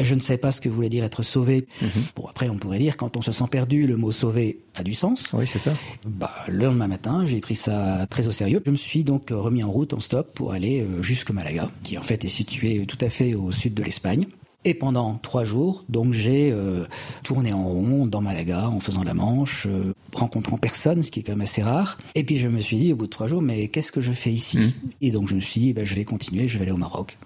Je 0.01 0.15
ne 0.15 0.21
savais 0.21 0.39
pas 0.39 0.53
ce 0.53 0.61
que 0.61 0.69
voulait 0.69 0.89
dire 0.89 1.05
être 1.05 1.23
sauvé. 1.23 1.67
Mhm. 1.83 1.89
Bon, 2.17 2.27
après, 2.29 2.49
on 2.49 2.57
pourrait 2.57 2.79
dire, 2.79 2.97
quand 2.97 3.17
on 3.17 3.23
se 3.23 3.33
sent 3.33 3.45
perdu, 3.51 3.87
le 3.87 3.97
mot 3.97 4.13
sauvé 4.13 4.61
a 4.75 4.83
du 4.83 4.95
sens. 4.95 5.33
Oui, 5.33 5.47
c'est 5.47 5.59
ça. 5.59 5.73
Bah, 6.07 6.33
le 6.49 6.67
lendemain 6.67 6.89
matin, 6.89 7.25
j'ai 7.27 7.41
pris 7.41 7.57
ça 7.57 8.07
très 8.09 8.27
au 8.27 8.33
sérieux. 8.33 8.63
Je 8.65 8.71
me 8.71 8.77
suis 8.77 9.05
donc 9.05 9.31
remis 9.31 9.63
en 9.63 9.71
route 9.71 9.93
en 9.95 10.01
stop 10.01 10.33
pour 10.35 10.53
aller 10.53 10.83
euh, 10.83 11.03
jusque 11.03 11.31
Malaga, 11.31 11.71
qui 11.83 11.99
en 11.99 12.03
fait 12.03 12.25
est 12.25 12.29
situé 12.29 12.85
tout 12.87 12.99
à 13.01 13.09
fait 13.09 13.35
au 13.35 13.53
sud 13.53 13.75
de 13.75 13.83
l'Espagne. 13.83 14.27
Et 14.65 14.75
pendant 14.75 15.15
trois 15.15 15.45
jours, 15.45 15.85
donc 15.89 16.13
j'ai 16.13 16.53
euh, 16.53 16.85
tourné 17.23 17.53
en 17.53 17.65
rond 17.65 18.07
dans 18.07 18.21
Malaga 18.21 18.69
en 18.69 18.79
faisant 18.79 19.03
la 19.03 19.15
Manche, 19.15 19.67
euh, 19.67 19.95
rencontrant 20.13 20.59
personne, 20.59 21.03
ce 21.03 21.11
qui 21.11 21.21
est 21.21 21.23
quand 21.23 21.33
même 21.33 21.41
assez 21.41 21.63
rare. 21.63 21.99
Et 22.15 22.25
puis 22.25 22.37
je 22.37 22.49
me 22.49 22.61
suis 22.61 22.77
dit 22.77 22.93
au 22.93 22.97
bout 22.97 23.07
de 23.07 23.11
trois 23.11 23.27
jours, 23.27 23.43
mais 23.43 23.69
qu'est-ce 23.69 23.93
que 23.93 24.01
je 24.01 24.13
fais 24.13 24.31
ici 24.31 24.77
Et 25.01 25.11
donc 25.11 25.29
je 25.29 25.35
me 25.35 25.41
suis 25.41 25.61
dit, 25.61 25.73
ben, 25.73 25.85
je 25.85 25.95
vais 25.95 26.05
continuer, 26.05 26.49
je 26.49 26.59
vais 26.59 26.65
aller 26.65 26.73
au 26.73 26.77
Maroc. 26.77 27.19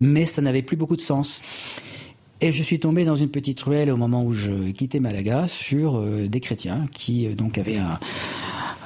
Mais 0.00 0.26
ça 0.26 0.42
n'avait 0.42 0.62
plus 0.62 0.76
beaucoup 0.76 0.96
de 0.96 1.00
sens. 1.00 1.42
Et 2.40 2.50
je 2.50 2.62
suis 2.64 2.80
tombé 2.80 3.04
dans 3.04 3.14
une 3.14 3.28
petite 3.28 3.60
ruelle 3.60 3.88
au 3.90 3.96
moment 3.96 4.24
où 4.24 4.32
je 4.32 4.72
quittais 4.72 4.98
Malaga 4.98 5.46
sur 5.46 5.96
euh, 5.96 6.26
des 6.26 6.40
chrétiens 6.40 6.86
qui 6.92 7.28
euh, 7.28 7.34
donc 7.36 7.56
avaient 7.56 7.78
un, 7.78 8.00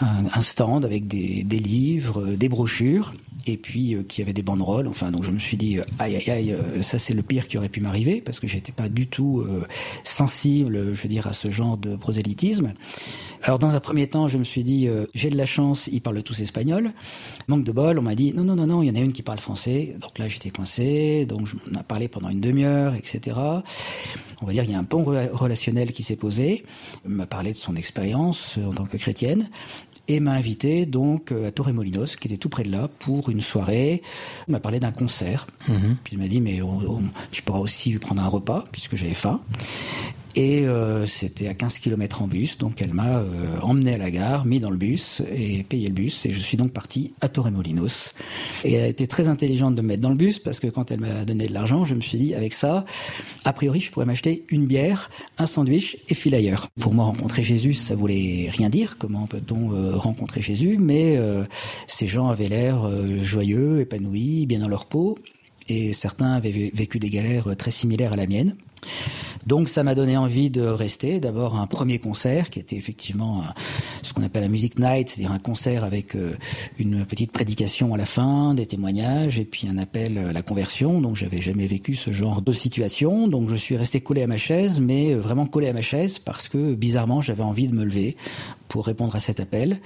un, 0.02 0.26
un 0.30 0.40
stand 0.42 0.84
avec 0.84 1.06
des, 1.08 1.42
des 1.42 1.58
livres, 1.58 2.22
euh, 2.22 2.36
des 2.36 2.50
brochures, 2.50 3.14
et 3.46 3.56
puis 3.56 3.94
euh, 3.94 4.02
qui 4.02 4.22
avaient 4.22 4.32
des 4.32 4.42
banderoles. 4.42 4.88
Enfin, 4.88 5.10
donc 5.10 5.24
je 5.24 5.30
me 5.30 5.38
suis 5.38 5.56
dit, 5.56 5.78
euh, 5.78 5.84
aïe 5.98 6.16
aïe 6.16 6.30
aïe, 6.30 6.52
euh, 6.52 6.82
ça 6.82 6.98
c'est 6.98 7.14
le 7.14 7.22
pire 7.22 7.48
qui 7.48 7.56
aurait 7.56 7.68
pu 7.68 7.80
m'arriver 7.80 8.20
parce 8.20 8.40
que 8.40 8.48
j'étais 8.48 8.72
pas 8.72 8.88
du 8.88 9.06
tout 9.06 9.44
sensible, 10.04 10.94
je 10.94 11.02
veux 11.02 11.08
dire, 11.08 11.26
à 11.26 11.32
ce 11.32 11.50
genre 11.50 11.76
de 11.76 11.96
prosélytisme. 11.96 12.72
Alors 13.42 13.58
dans 13.58 13.70
un 13.70 13.80
premier 13.80 14.06
temps, 14.06 14.28
je 14.28 14.38
me 14.38 14.44
suis 14.44 14.64
dit, 14.64 14.88
j'ai 15.14 15.30
de 15.30 15.36
la 15.36 15.46
chance, 15.46 15.88
ils 15.92 16.00
parlent 16.00 16.22
tous 16.22 16.40
espagnol. 16.40 16.92
Manque 17.48 17.64
de 17.64 17.72
bol, 17.72 17.98
on 17.98 18.02
m'a 18.02 18.14
dit, 18.14 18.32
non, 18.34 18.44
non, 18.44 18.56
non, 18.56 18.66
non, 18.66 18.82
il 18.82 18.88
y 18.88 18.90
en 18.90 18.96
a 18.96 19.00
une 19.00 19.12
qui 19.12 19.22
parle 19.22 19.38
français. 19.38 19.94
Donc 20.00 20.18
là, 20.18 20.28
j'étais 20.28 20.50
coincé, 20.50 21.26
donc 21.26 21.48
on 21.70 21.74
a 21.76 21.82
parlé 21.82 22.08
pendant 22.08 22.28
une 22.28 22.40
demi-heure, 22.40 22.94
etc. 22.94 23.36
On 24.42 24.46
va 24.46 24.52
dire, 24.52 24.64
il 24.64 24.70
y 24.70 24.74
a 24.74 24.78
un 24.78 24.84
pont 24.84 25.02
re- 25.02 25.30
relationnel 25.30 25.92
qui 25.92 26.02
s'est 26.02 26.16
posé. 26.16 26.64
M'a 27.06 27.26
parlé 27.26 27.52
de 27.52 27.56
son 27.56 27.76
expérience 27.76 28.58
en 28.64 28.72
tant 28.72 28.84
que 28.84 28.96
chrétienne 28.96 29.48
et 30.08 30.20
m'a 30.20 30.32
invité 30.32 30.86
donc 30.86 31.32
à 31.32 31.50
Torremolinos, 31.50 32.16
qui 32.16 32.28
était 32.28 32.36
tout 32.36 32.48
près 32.48 32.62
de 32.62 32.70
là, 32.70 32.88
pour 32.98 33.28
une 33.28 33.35
soirée. 33.40 34.02
Il 34.48 34.52
m'a 34.52 34.60
parlé 34.60 34.80
d'un 34.80 34.92
concert. 34.92 35.46
Puis 36.04 36.12
il 36.12 36.18
m'a 36.18 36.28
dit, 36.28 36.40
mais 36.40 36.62
on- 36.62 36.78
on- 36.96 37.02
tu 37.30 37.42
pourras 37.42 37.58
aussi 37.60 37.98
prendre 37.98 38.22
un 38.22 38.28
repas, 38.28 38.64
puisque 38.72 38.96
j'avais 38.96 39.14
faim. 39.14 39.40
Et 40.38 40.66
euh, 40.66 41.06
c'était 41.06 41.48
à 41.48 41.54
15 41.54 41.78
km 41.78 42.20
en 42.20 42.26
bus, 42.26 42.58
donc 42.58 42.82
elle 42.82 42.92
m'a 42.92 43.20
euh, 43.20 43.24
emmené 43.62 43.94
à 43.94 43.98
la 43.98 44.10
gare, 44.10 44.44
mis 44.44 44.60
dans 44.60 44.68
le 44.68 44.76
bus 44.76 45.22
et 45.34 45.62
payé 45.62 45.88
le 45.88 45.94
bus. 45.94 46.26
Et 46.26 46.30
je 46.30 46.38
suis 46.38 46.58
donc 46.58 46.72
parti 46.72 47.14
à 47.22 47.28
Torremolinos. 47.30 48.12
Et 48.62 48.74
elle 48.74 48.84
a 48.84 48.88
été 48.88 49.06
très 49.06 49.28
intelligente 49.28 49.74
de 49.76 49.80
me 49.80 49.88
mettre 49.88 50.02
dans 50.02 50.10
le 50.10 50.14
bus 50.16 50.38
parce 50.38 50.60
que 50.60 50.66
quand 50.66 50.90
elle 50.90 51.00
m'a 51.00 51.24
donné 51.24 51.46
de 51.48 51.54
l'argent, 51.54 51.86
je 51.86 51.94
me 51.94 52.02
suis 52.02 52.18
dit, 52.18 52.34
avec 52.34 52.52
ça, 52.52 52.84
a 53.46 53.52
priori, 53.54 53.80
je 53.80 53.90
pourrais 53.90 54.04
m'acheter 54.04 54.44
une 54.50 54.66
bière, 54.66 55.10
un 55.38 55.46
sandwich 55.46 55.96
et 56.10 56.14
file 56.14 56.34
ailleurs. 56.34 56.68
Pour 56.80 56.92
moi, 56.92 57.06
rencontrer 57.06 57.42
Jésus, 57.42 57.72
ça 57.72 57.94
voulait 57.94 58.50
rien 58.52 58.68
dire. 58.68 58.98
Comment 58.98 59.26
peut-on 59.26 59.72
euh, 59.72 59.96
rencontrer 59.96 60.42
Jésus? 60.42 60.76
Mais 60.78 61.16
euh, 61.16 61.44
ces 61.86 62.06
gens 62.06 62.28
avaient 62.28 62.48
l'air 62.50 62.84
euh, 62.86 63.24
joyeux, 63.24 63.80
épanouis, 63.80 64.44
bien 64.44 64.58
dans 64.60 64.68
leur 64.68 64.84
peau. 64.84 65.16
Et 65.70 65.94
certains 65.94 66.32
avaient 66.34 66.50
vé- 66.52 66.70
vécu 66.74 66.98
des 66.98 67.08
galères 67.08 67.48
euh, 67.48 67.54
très 67.54 67.70
similaires 67.70 68.12
à 68.12 68.16
la 68.16 68.26
mienne. 68.26 68.54
Donc 69.46 69.68
ça 69.68 69.82
m'a 69.84 69.94
donné 69.94 70.16
envie 70.16 70.50
de 70.50 70.62
rester. 70.62 71.20
D'abord 71.20 71.56
un 71.56 71.66
premier 71.66 71.98
concert 71.98 72.50
qui 72.50 72.58
était 72.58 72.76
effectivement 72.76 73.42
un- 73.44 73.54
ce 74.02 74.12
qu'on 74.12 74.22
appelle 74.22 74.44
un 74.44 74.48
music 74.48 74.78
night, 74.78 75.08
c'est-à-dire 75.08 75.32
un 75.32 75.38
concert 75.38 75.84
avec 75.84 76.14
euh, 76.16 76.36
une 76.78 77.04
petite 77.04 77.32
prédication 77.32 77.94
à 77.94 77.96
la 77.96 78.06
fin, 78.06 78.54
des 78.54 78.66
témoignages 78.66 79.38
et 79.38 79.44
puis 79.44 79.68
un 79.68 79.78
appel 79.78 80.18
à 80.18 80.32
la 80.32 80.42
conversion. 80.42 81.00
Donc 81.00 81.16
j'avais 81.16 81.40
jamais 81.40 81.66
vécu 81.66 81.94
ce 81.94 82.10
genre 82.12 82.42
de 82.42 82.52
situation. 82.52 83.28
Donc 83.28 83.48
je 83.48 83.54
suis 83.56 83.76
resté 83.76 84.00
collé 84.00 84.22
à 84.22 84.26
ma 84.26 84.36
chaise, 84.36 84.80
mais 84.80 85.12
euh, 85.14 85.20
vraiment 85.20 85.46
collé 85.46 85.68
à 85.68 85.72
ma 85.72 85.82
chaise 85.82 86.18
parce 86.18 86.48
que 86.48 86.74
bizarrement 86.74 87.20
j'avais 87.20 87.42
envie 87.44 87.68
de 87.68 87.74
me 87.74 87.84
lever 87.84 88.16
pour 88.68 88.84
répondre 88.84 89.14
à 89.14 89.20
cet 89.20 89.38
appel, 89.38 89.74
euh, 89.74 89.76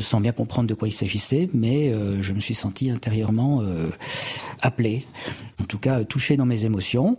sans 0.00 0.20
bien 0.20 0.32
comprendre 0.32 0.68
de 0.68 0.74
quoi 0.74 0.88
il 0.88 0.92
s'agissait, 0.92 1.48
mais 1.54 1.88
euh, 1.88 2.22
je 2.22 2.32
me 2.32 2.40
suis 2.40 2.54
senti 2.54 2.90
intérieurement 2.90 3.62
euh, 3.62 3.90
appelé, 4.60 5.04
en 5.60 5.64
tout 5.64 5.78
cas 5.78 6.00
euh, 6.00 6.04
touché 6.04 6.36
dans 6.36 6.46
mes 6.46 6.64
émotions. 6.64 7.18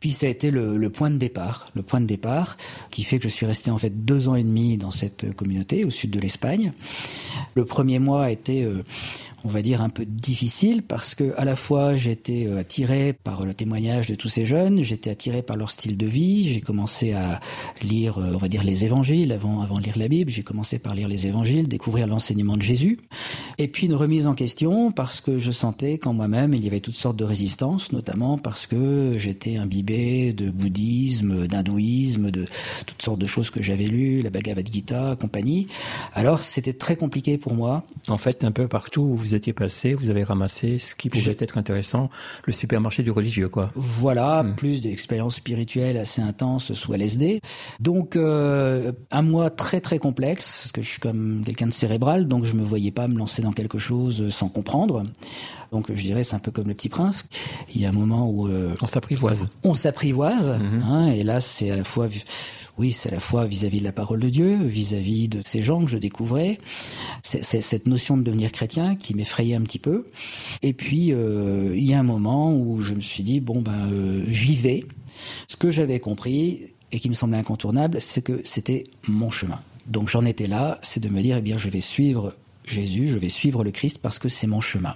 Puis 0.00 0.10
ça 0.10 0.26
a 0.26 0.28
été 0.28 0.50
le, 0.50 0.76
le 0.76 0.90
point 0.90 1.10
de 1.10 1.16
départ, 1.16 1.68
le 1.74 1.82
point 1.82 2.00
de 2.00 2.06
départ 2.06 2.56
qui 2.90 3.02
fait 3.02 3.18
que 3.18 3.28
je 3.28 3.34
suis 3.34 3.46
resté 3.46 3.70
en 3.70 3.78
fait 3.78 4.04
deux 4.04 4.28
ans 4.28 4.36
et 4.36 4.44
demi 4.44 4.78
dans 4.78 4.90
cette 4.90 5.34
communauté 5.34 5.84
au 5.84 5.90
sud 5.90 6.10
de 6.10 6.20
l'Espagne. 6.20 6.72
Le 7.54 7.64
premier 7.64 7.98
mois 7.98 8.24
a 8.24 8.30
été 8.30 8.64
euh, 8.64 8.84
on 9.48 9.50
va 9.50 9.62
dire 9.62 9.80
un 9.80 9.88
peu 9.88 10.04
difficile 10.04 10.82
parce 10.82 11.14
que 11.14 11.32
à 11.38 11.46
la 11.46 11.56
fois 11.56 11.96
j'étais 11.96 12.46
euh, 12.46 12.58
attiré 12.58 13.14
par 13.14 13.46
le 13.46 13.54
témoignage 13.54 14.08
de 14.08 14.14
tous 14.14 14.28
ces 14.28 14.44
jeunes, 14.44 14.82
j'étais 14.82 15.08
attiré 15.08 15.40
par 15.40 15.56
leur 15.56 15.70
style 15.70 15.96
de 15.96 16.04
vie, 16.04 16.46
j'ai 16.52 16.60
commencé 16.60 17.14
à 17.14 17.40
lire 17.80 18.18
euh, 18.18 18.32
on 18.34 18.36
va 18.36 18.48
dire 18.48 18.62
les 18.62 18.84
évangiles 18.84 19.32
avant 19.32 19.62
avant 19.62 19.78
de 19.78 19.84
lire 19.84 19.96
la 19.96 20.08
Bible, 20.08 20.30
j'ai 20.30 20.42
commencé 20.42 20.78
par 20.78 20.94
lire 20.94 21.08
les 21.08 21.26
évangiles, 21.26 21.66
découvrir 21.66 22.06
l'enseignement 22.06 22.58
de 22.58 22.62
Jésus 22.62 23.00
et 23.56 23.68
puis 23.68 23.86
une 23.86 23.94
remise 23.94 24.26
en 24.26 24.34
question 24.34 24.92
parce 24.92 25.22
que 25.22 25.38
je 25.38 25.50
sentais 25.50 25.96
qu'en 25.96 26.12
moi-même 26.12 26.52
il 26.52 26.62
y 26.62 26.66
avait 26.66 26.80
toutes 26.80 26.94
sortes 26.94 27.16
de 27.16 27.24
résistances, 27.24 27.90
notamment 27.92 28.36
parce 28.36 28.66
que 28.66 29.14
j'étais 29.16 29.56
imbibé 29.56 30.34
de 30.34 30.50
bouddhisme, 30.50 31.46
d'hindouisme, 31.46 32.30
de 32.30 32.44
toutes 32.86 33.00
sortes 33.00 33.18
de 33.18 33.26
choses 33.26 33.48
que 33.48 33.62
j'avais 33.62 33.86
lues, 33.86 34.20
la 34.20 34.28
Bhagavad 34.28 34.68
Gita, 34.70 35.16
compagnie. 35.18 35.68
Alors 36.12 36.42
c'était 36.42 36.74
très 36.74 36.96
compliqué 36.96 37.38
pour 37.38 37.54
moi 37.54 37.86
En 38.08 38.18
fait, 38.18 38.44
un 38.44 38.52
peu 38.52 38.68
partout 38.68 39.00
où 39.00 39.16
vous 39.16 39.37
étiez 39.38 39.52
passé, 39.52 39.94
vous 39.94 40.10
avez 40.10 40.22
ramassé 40.22 40.78
ce 40.78 40.94
qui 40.94 41.08
pouvait 41.08 41.36
être 41.38 41.56
intéressant, 41.56 42.10
le 42.44 42.52
supermarché 42.52 43.02
du 43.02 43.10
religieux, 43.10 43.48
quoi. 43.48 43.70
Voilà, 43.74 44.44
plus 44.56 44.82
d'expériences 44.82 45.36
spirituelles 45.36 45.96
assez 45.96 46.20
intenses 46.20 46.74
sous 46.74 46.92
LSD. 46.92 47.40
Donc 47.80 48.16
euh, 48.16 48.92
un 49.10 49.22
mois 49.22 49.50
très 49.50 49.80
très 49.80 49.98
complexe, 49.98 50.60
parce 50.62 50.72
que 50.72 50.82
je 50.82 50.88
suis 50.88 51.00
comme 51.00 51.42
quelqu'un 51.44 51.66
de 51.66 51.72
cérébral, 51.72 52.28
donc 52.28 52.44
je 52.44 52.54
me 52.54 52.62
voyais 52.62 52.90
pas 52.90 53.08
me 53.08 53.18
lancer 53.18 53.42
dans 53.42 53.52
quelque 53.52 53.78
chose 53.78 54.28
sans 54.30 54.48
comprendre. 54.48 55.04
Donc 55.72 55.86
je 55.94 56.02
dirais 56.02 56.24
c'est 56.24 56.36
un 56.36 56.40
peu 56.40 56.50
comme 56.50 56.68
le 56.68 56.74
petit 56.74 56.88
prince. 56.88 57.24
Il 57.74 57.80
y 57.80 57.86
a 57.86 57.90
un 57.90 57.92
moment 57.92 58.30
où 58.30 58.48
euh, 58.48 58.74
On 58.80 58.86
s'apprivoise. 58.86 59.48
on 59.64 59.74
s'apprivoise, 59.74 60.50
hein, 60.84 61.08
et 61.08 61.22
là 61.22 61.40
c'est 61.40 61.70
à 61.70 61.76
la 61.76 61.84
fois, 61.84 62.08
oui, 62.78 62.92
c'est 62.92 63.10
à 63.10 63.14
la 63.14 63.20
fois 63.20 63.46
vis-à-vis 63.46 63.80
de 63.80 63.84
la 63.84 63.92
parole 63.92 64.20
de 64.20 64.28
Dieu, 64.28 64.56
vis-à-vis 64.56 65.28
de 65.28 65.42
ces 65.44 65.62
gens 65.62 65.84
que 65.84 65.90
je 65.90 65.98
découvrais, 65.98 66.58
c'est 67.22 67.44
c'est 67.44 67.60
cette 67.60 67.86
notion 67.86 68.16
de 68.16 68.22
devenir 68.22 68.52
chrétien 68.52 68.96
qui 68.96 69.14
m'effrayait 69.14 69.56
un 69.56 69.62
petit 69.62 69.78
peu. 69.78 70.06
Et 70.62 70.72
puis 70.72 71.12
euh, 71.12 71.74
il 71.76 71.84
y 71.84 71.94
a 71.94 71.98
un 71.98 72.04
moment 72.04 72.52
où 72.54 72.80
je 72.80 72.94
me 72.94 73.00
suis 73.00 73.22
dit 73.22 73.40
bon 73.40 73.60
ben 73.60 73.90
euh, 73.92 74.24
j'y 74.28 74.56
vais. 74.56 74.84
Ce 75.48 75.56
que 75.56 75.70
j'avais 75.70 75.98
compris 76.00 76.62
et 76.92 77.00
qui 77.00 77.08
me 77.08 77.14
semblait 77.14 77.38
incontournable, 77.38 78.00
c'est 78.00 78.22
que 78.22 78.40
c'était 78.44 78.84
mon 79.08 79.30
chemin. 79.30 79.60
Donc 79.86 80.08
j'en 80.08 80.24
étais 80.24 80.46
là, 80.46 80.78
c'est 80.82 81.00
de 81.00 81.08
me 81.08 81.20
dire 81.20 81.38
eh 81.38 81.42
bien 81.42 81.58
je 81.58 81.68
vais 81.68 81.80
suivre 81.80 82.34
Jésus, 82.64 83.08
je 83.08 83.18
vais 83.18 83.28
suivre 83.28 83.64
le 83.64 83.70
Christ 83.70 83.98
parce 83.98 84.18
que 84.18 84.28
c'est 84.28 84.46
mon 84.46 84.60
chemin. 84.60 84.94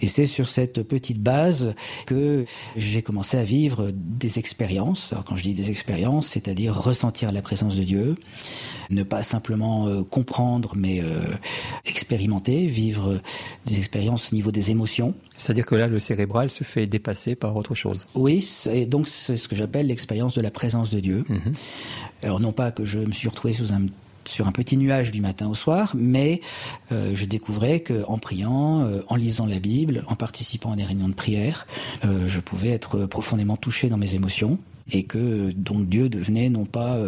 Et 0.00 0.08
c'est 0.08 0.26
sur 0.26 0.48
cette 0.48 0.82
petite 0.82 1.22
base 1.22 1.74
que 2.06 2.44
j'ai 2.76 3.02
commencé 3.02 3.36
à 3.36 3.44
vivre 3.44 3.90
des 3.92 4.38
expériences. 4.38 5.12
Alors 5.12 5.24
quand 5.24 5.36
je 5.36 5.42
dis 5.42 5.54
des 5.54 5.70
expériences, 5.70 6.28
c'est-à-dire 6.28 6.74
ressentir 6.74 7.32
la 7.32 7.42
présence 7.42 7.76
de 7.76 7.84
Dieu, 7.84 8.16
ne 8.90 9.02
pas 9.02 9.22
simplement 9.22 9.86
euh, 9.86 10.02
comprendre, 10.02 10.74
mais 10.76 11.00
euh, 11.00 11.20
expérimenter, 11.84 12.66
vivre 12.66 13.20
des 13.66 13.78
expériences 13.78 14.32
au 14.32 14.36
niveau 14.36 14.50
des 14.50 14.70
émotions. 14.70 15.14
C'est-à-dire 15.36 15.66
que 15.66 15.74
là, 15.74 15.86
le 15.86 15.98
cérébral 15.98 16.50
se 16.50 16.64
fait 16.64 16.86
dépasser 16.86 17.34
par 17.34 17.56
autre 17.56 17.74
chose. 17.74 18.04
Oui, 18.14 18.40
c'est 18.40 18.86
donc 18.86 19.08
c'est 19.08 19.36
ce 19.36 19.48
que 19.48 19.56
j'appelle 19.56 19.86
l'expérience 19.86 20.34
de 20.34 20.40
la 20.40 20.50
présence 20.50 20.90
de 20.90 21.00
Dieu. 21.00 21.24
Alors 22.22 22.40
non 22.40 22.52
pas 22.52 22.70
que 22.70 22.84
je 22.84 22.98
me 22.98 23.12
suis 23.12 23.28
retrouvé 23.28 23.54
sous 23.54 23.72
un 23.72 23.86
sur 24.28 24.48
un 24.48 24.52
petit 24.52 24.76
nuage 24.76 25.12
du 25.12 25.20
matin 25.20 25.48
au 25.48 25.54
soir, 25.54 25.92
mais 25.96 26.40
euh, 26.92 27.12
je 27.14 27.24
découvrais 27.24 27.80
que 27.80 28.04
en 28.06 28.18
priant, 28.18 28.82
euh, 28.82 29.02
en 29.08 29.16
lisant 29.16 29.46
la 29.46 29.58
Bible, 29.58 30.04
en 30.08 30.16
participant 30.16 30.72
à 30.72 30.76
des 30.76 30.84
réunions 30.84 31.08
de 31.08 31.14
prière, 31.14 31.66
euh, 32.04 32.28
je 32.28 32.40
pouvais 32.40 32.70
être 32.70 33.06
profondément 33.06 33.56
touché 33.56 33.88
dans 33.88 33.96
mes 33.96 34.14
émotions 34.14 34.58
et 34.92 35.04
que 35.04 35.50
donc 35.52 35.88
Dieu 35.88 36.10
devenait 36.10 36.50
non 36.50 36.66
pas 36.66 36.98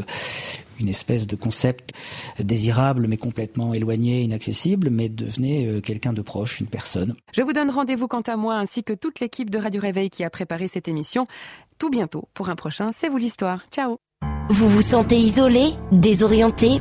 une 0.80 0.88
espèce 0.88 1.26
de 1.26 1.36
concept 1.36 1.92
désirable 2.38 3.06
mais 3.06 3.18
complètement 3.18 3.74
éloigné, 3.74 4.22
inaccessible, 4.22 4.88
mais 4.88 5.10
devenait 5.10 5.82
quelqu'un 5.82 6.14
de 6.14 6.22
proche, 6.22 6.60
une 6.60 6.68
personne. 6.68 7.14
Je 7.34 7.42
vous 7.42 7.52
donne 7.52 7.68
rendez-vous 7.68 8.08
quant 8.08 8.22
à 8.22 8.36
moi 8.36 8.54
ainsi 8.54 8.82
que 8.82 8.94
toute 8.94 9.20
l'équipe 9.20 9.50
de 9.50 9.58
Radio 9.58 9.82
Réveil 9.82 10.08
qui 10.08 10.24
a 10.24 10.30
préparé 10.30 10.68
cette 10.68 10.88
émission 10.88 11.26
tout 11.78 11.90
bientôt 11.90 12.28
pour 12.34 12.48
un 12.48 12.56
prochain 12.56 12.90
C'est 12.96 13.08
vous 13.08 13.18
l'histoire. 13.18 13.64
Ciao 13.70 13.98
Vous 14.48 14.68
vous 14.68 14.82
sentez 14.82 15.16
isolé, 15.16 15.66
désorienté, 15.92 16.80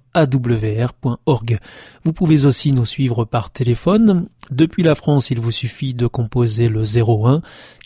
www.awr.org. 0.15 1.59
Vous 2.03 2.13
pouvez 2.13 2.45
aussi 2.45 2.71
nous 2.71 2.85
suivre 2.85 3.25
par 3.25 3.51
téléphone. 3.51 4.27
Depuis 4.49 4.83
la 4.83 4.95
France, 4.95 5.31
il 5.31 5.39
vous 5.39 5.51
suffit 5.51 5.93
de 5.93 6.07
composer 6.07 6.69
le 6.69 6.83
01 6.83 7.41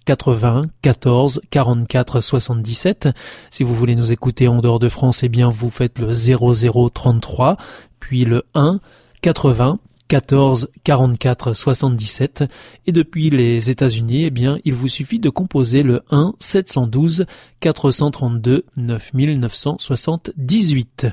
80 0.06 0.64
14 0.82 1.42
44 1.50 2.22
77. 2.22 3.10
Si 3.50 3.64
vous 3.64 3.76
voulez 3.76 3.96
nous 3.96 4.12
écouter 4.12 4.48
en 4.48 4.62
dehors 4.62 4.80
de 4.80 4.90
France, 4.90 5.24
eh 5.24 5.30
bien 5.30 5.50
vous 5.50 5.70
faites 5.70 6.00
le 6.00 6.12
00 6.12 6.90
33 6.90 7.58
puis 8.00 8.26
le 8.26 8.44
1 8.54 8.80
80 9.22 9.80
14 10.08 10.70
44 10.84 11.54
77 11.54 12.44
et 12.86 12.92
depuis 12.92 13.32
les 13.32 13.72
États-Unis, 13.72 14.26
eh 14.26 14.30
bien, 14.30 14.60
il 14.64 14.76
vous 14.76 14.88
suffit 14.88 15.18
de 15.20 15.30
composer 15.30 15.84
le 15.84 16.04
1 16.12 16.34
712 16.40 17.26
432 17.60 18.66
9978. 18.78 21.08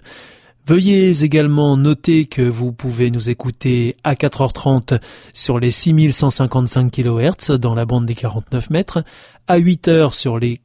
Veuillez 0.64 1.24
également 1.24 1.76
noter 1.76 2.26
que 2.26 2.42
vous 2.42 2.70
pouvez 2.70 3.10
nous 3.10 3.30
écouter 3.30 3.96
à 4.04 4.14
4h30 4.14 5.00
sur 5.34 5.58
les 5.58 5.72
6155 5.72 6.88
kHz 6.88 7.58
dans 7.58 7.74
la 7.74 7.84
bande 7.84 8.06
des 8.06 8.14
49 8.14 8.70
mètres, 8.70 9.02
à 9.48 9.58
8h 9.58 10.12
sur 10.12 10.38
les 10.38 10.60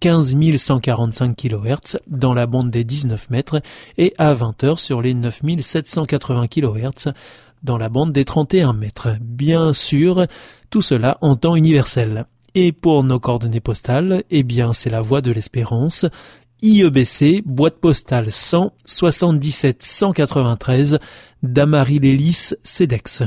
15 0.00 0.34
145 0.56 1.36
kHz 1.36 1.98
dans 2.06 2.32
la 2.32 2.46
bande 2.46 2.70
des 2.70 2.84
19 2.84 3.28
mètres 3.28 3.60
et 3.98 4.14
à 4.16 4.34
20h 4.34 4.78
sur 4.78 5.02
les 5.02 5.12
9780 5.12 6.46
kHz 6.46 7.12
dans 7.62 7.76
la 7.76 7.90
bande 7.90 8.12
des 8.12 8.24
31 8.24 8.72
mètres. 8.72 9.16
Bien 9.20 9.74
sûr, 9.74 10.26
tout 10.70 10.82
cela 10.82 11.18
en 11.20 11.36
temps 11.36 11.54
universel. 11.54 12.24
Et 12.54 12.70
pour 12.70 13.02
nos 13.02 13.18
coordonnées 13.18 13.60
postales, 13.60 14.22
eh 14.30 14.44
bien 14.44 14.72
c'est 14.72 14.90
la 14.90 15.00
voie 15.00 15.20
de 15.20 15.32
l'espérance, 15.32 16.06
IEBC, 16.64 17.42
boîte 17.44 17.78
postale 17.78 18.30
100 18.30 18.72
77 18.86 19.82
193, 19.82 20.98
Damary 21.42 21.98
Lélis, 21.98 22.54
CEDEX. 22.62 23.22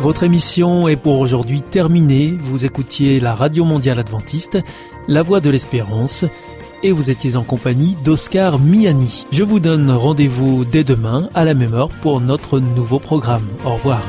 Votre 0.00 0.24
émission 0.24 0.86
est 0.86 0.96
pour 0.96 1.18
aujourd'hui 1.18 1.62
terminée. 1.62 2.36
Vous 2.38 2.66
écoutiez 2.66 3.20
la 3.20 3.34
Radio 3.34 3.64
Mondiale 3.64 3.98
Adventiste, 3.98 4.58
La 5.06 5.22
Voix 5.22 5.40
de 5.40 5.48
l'Espérance, 5.48 6.26
et 6.82 6.92
vous 6.92 7.08
étiez 7.08 7.36
en 7.36 7.42
compagnie 7.42 7.96
d'Oscar 8.04 8.58
Miani. 8.58 9.24
Je 9.32 9.44
vous 9.44 9.60
donne 9.60 9.90
rendez-vous 9.90 10.66
dès 10.66 10.84
demain 10.84 11.30
à 11.34 11.46
la 11.46 11.54
même 11.54 11.72
heure 11.72 11.88
pour 11.88 12.20
notre 12.20 12.60
nouveau 12.60 12.98
programme. 12.98 13.48
Au 13.64 13.70
revoir. 13.70 14.02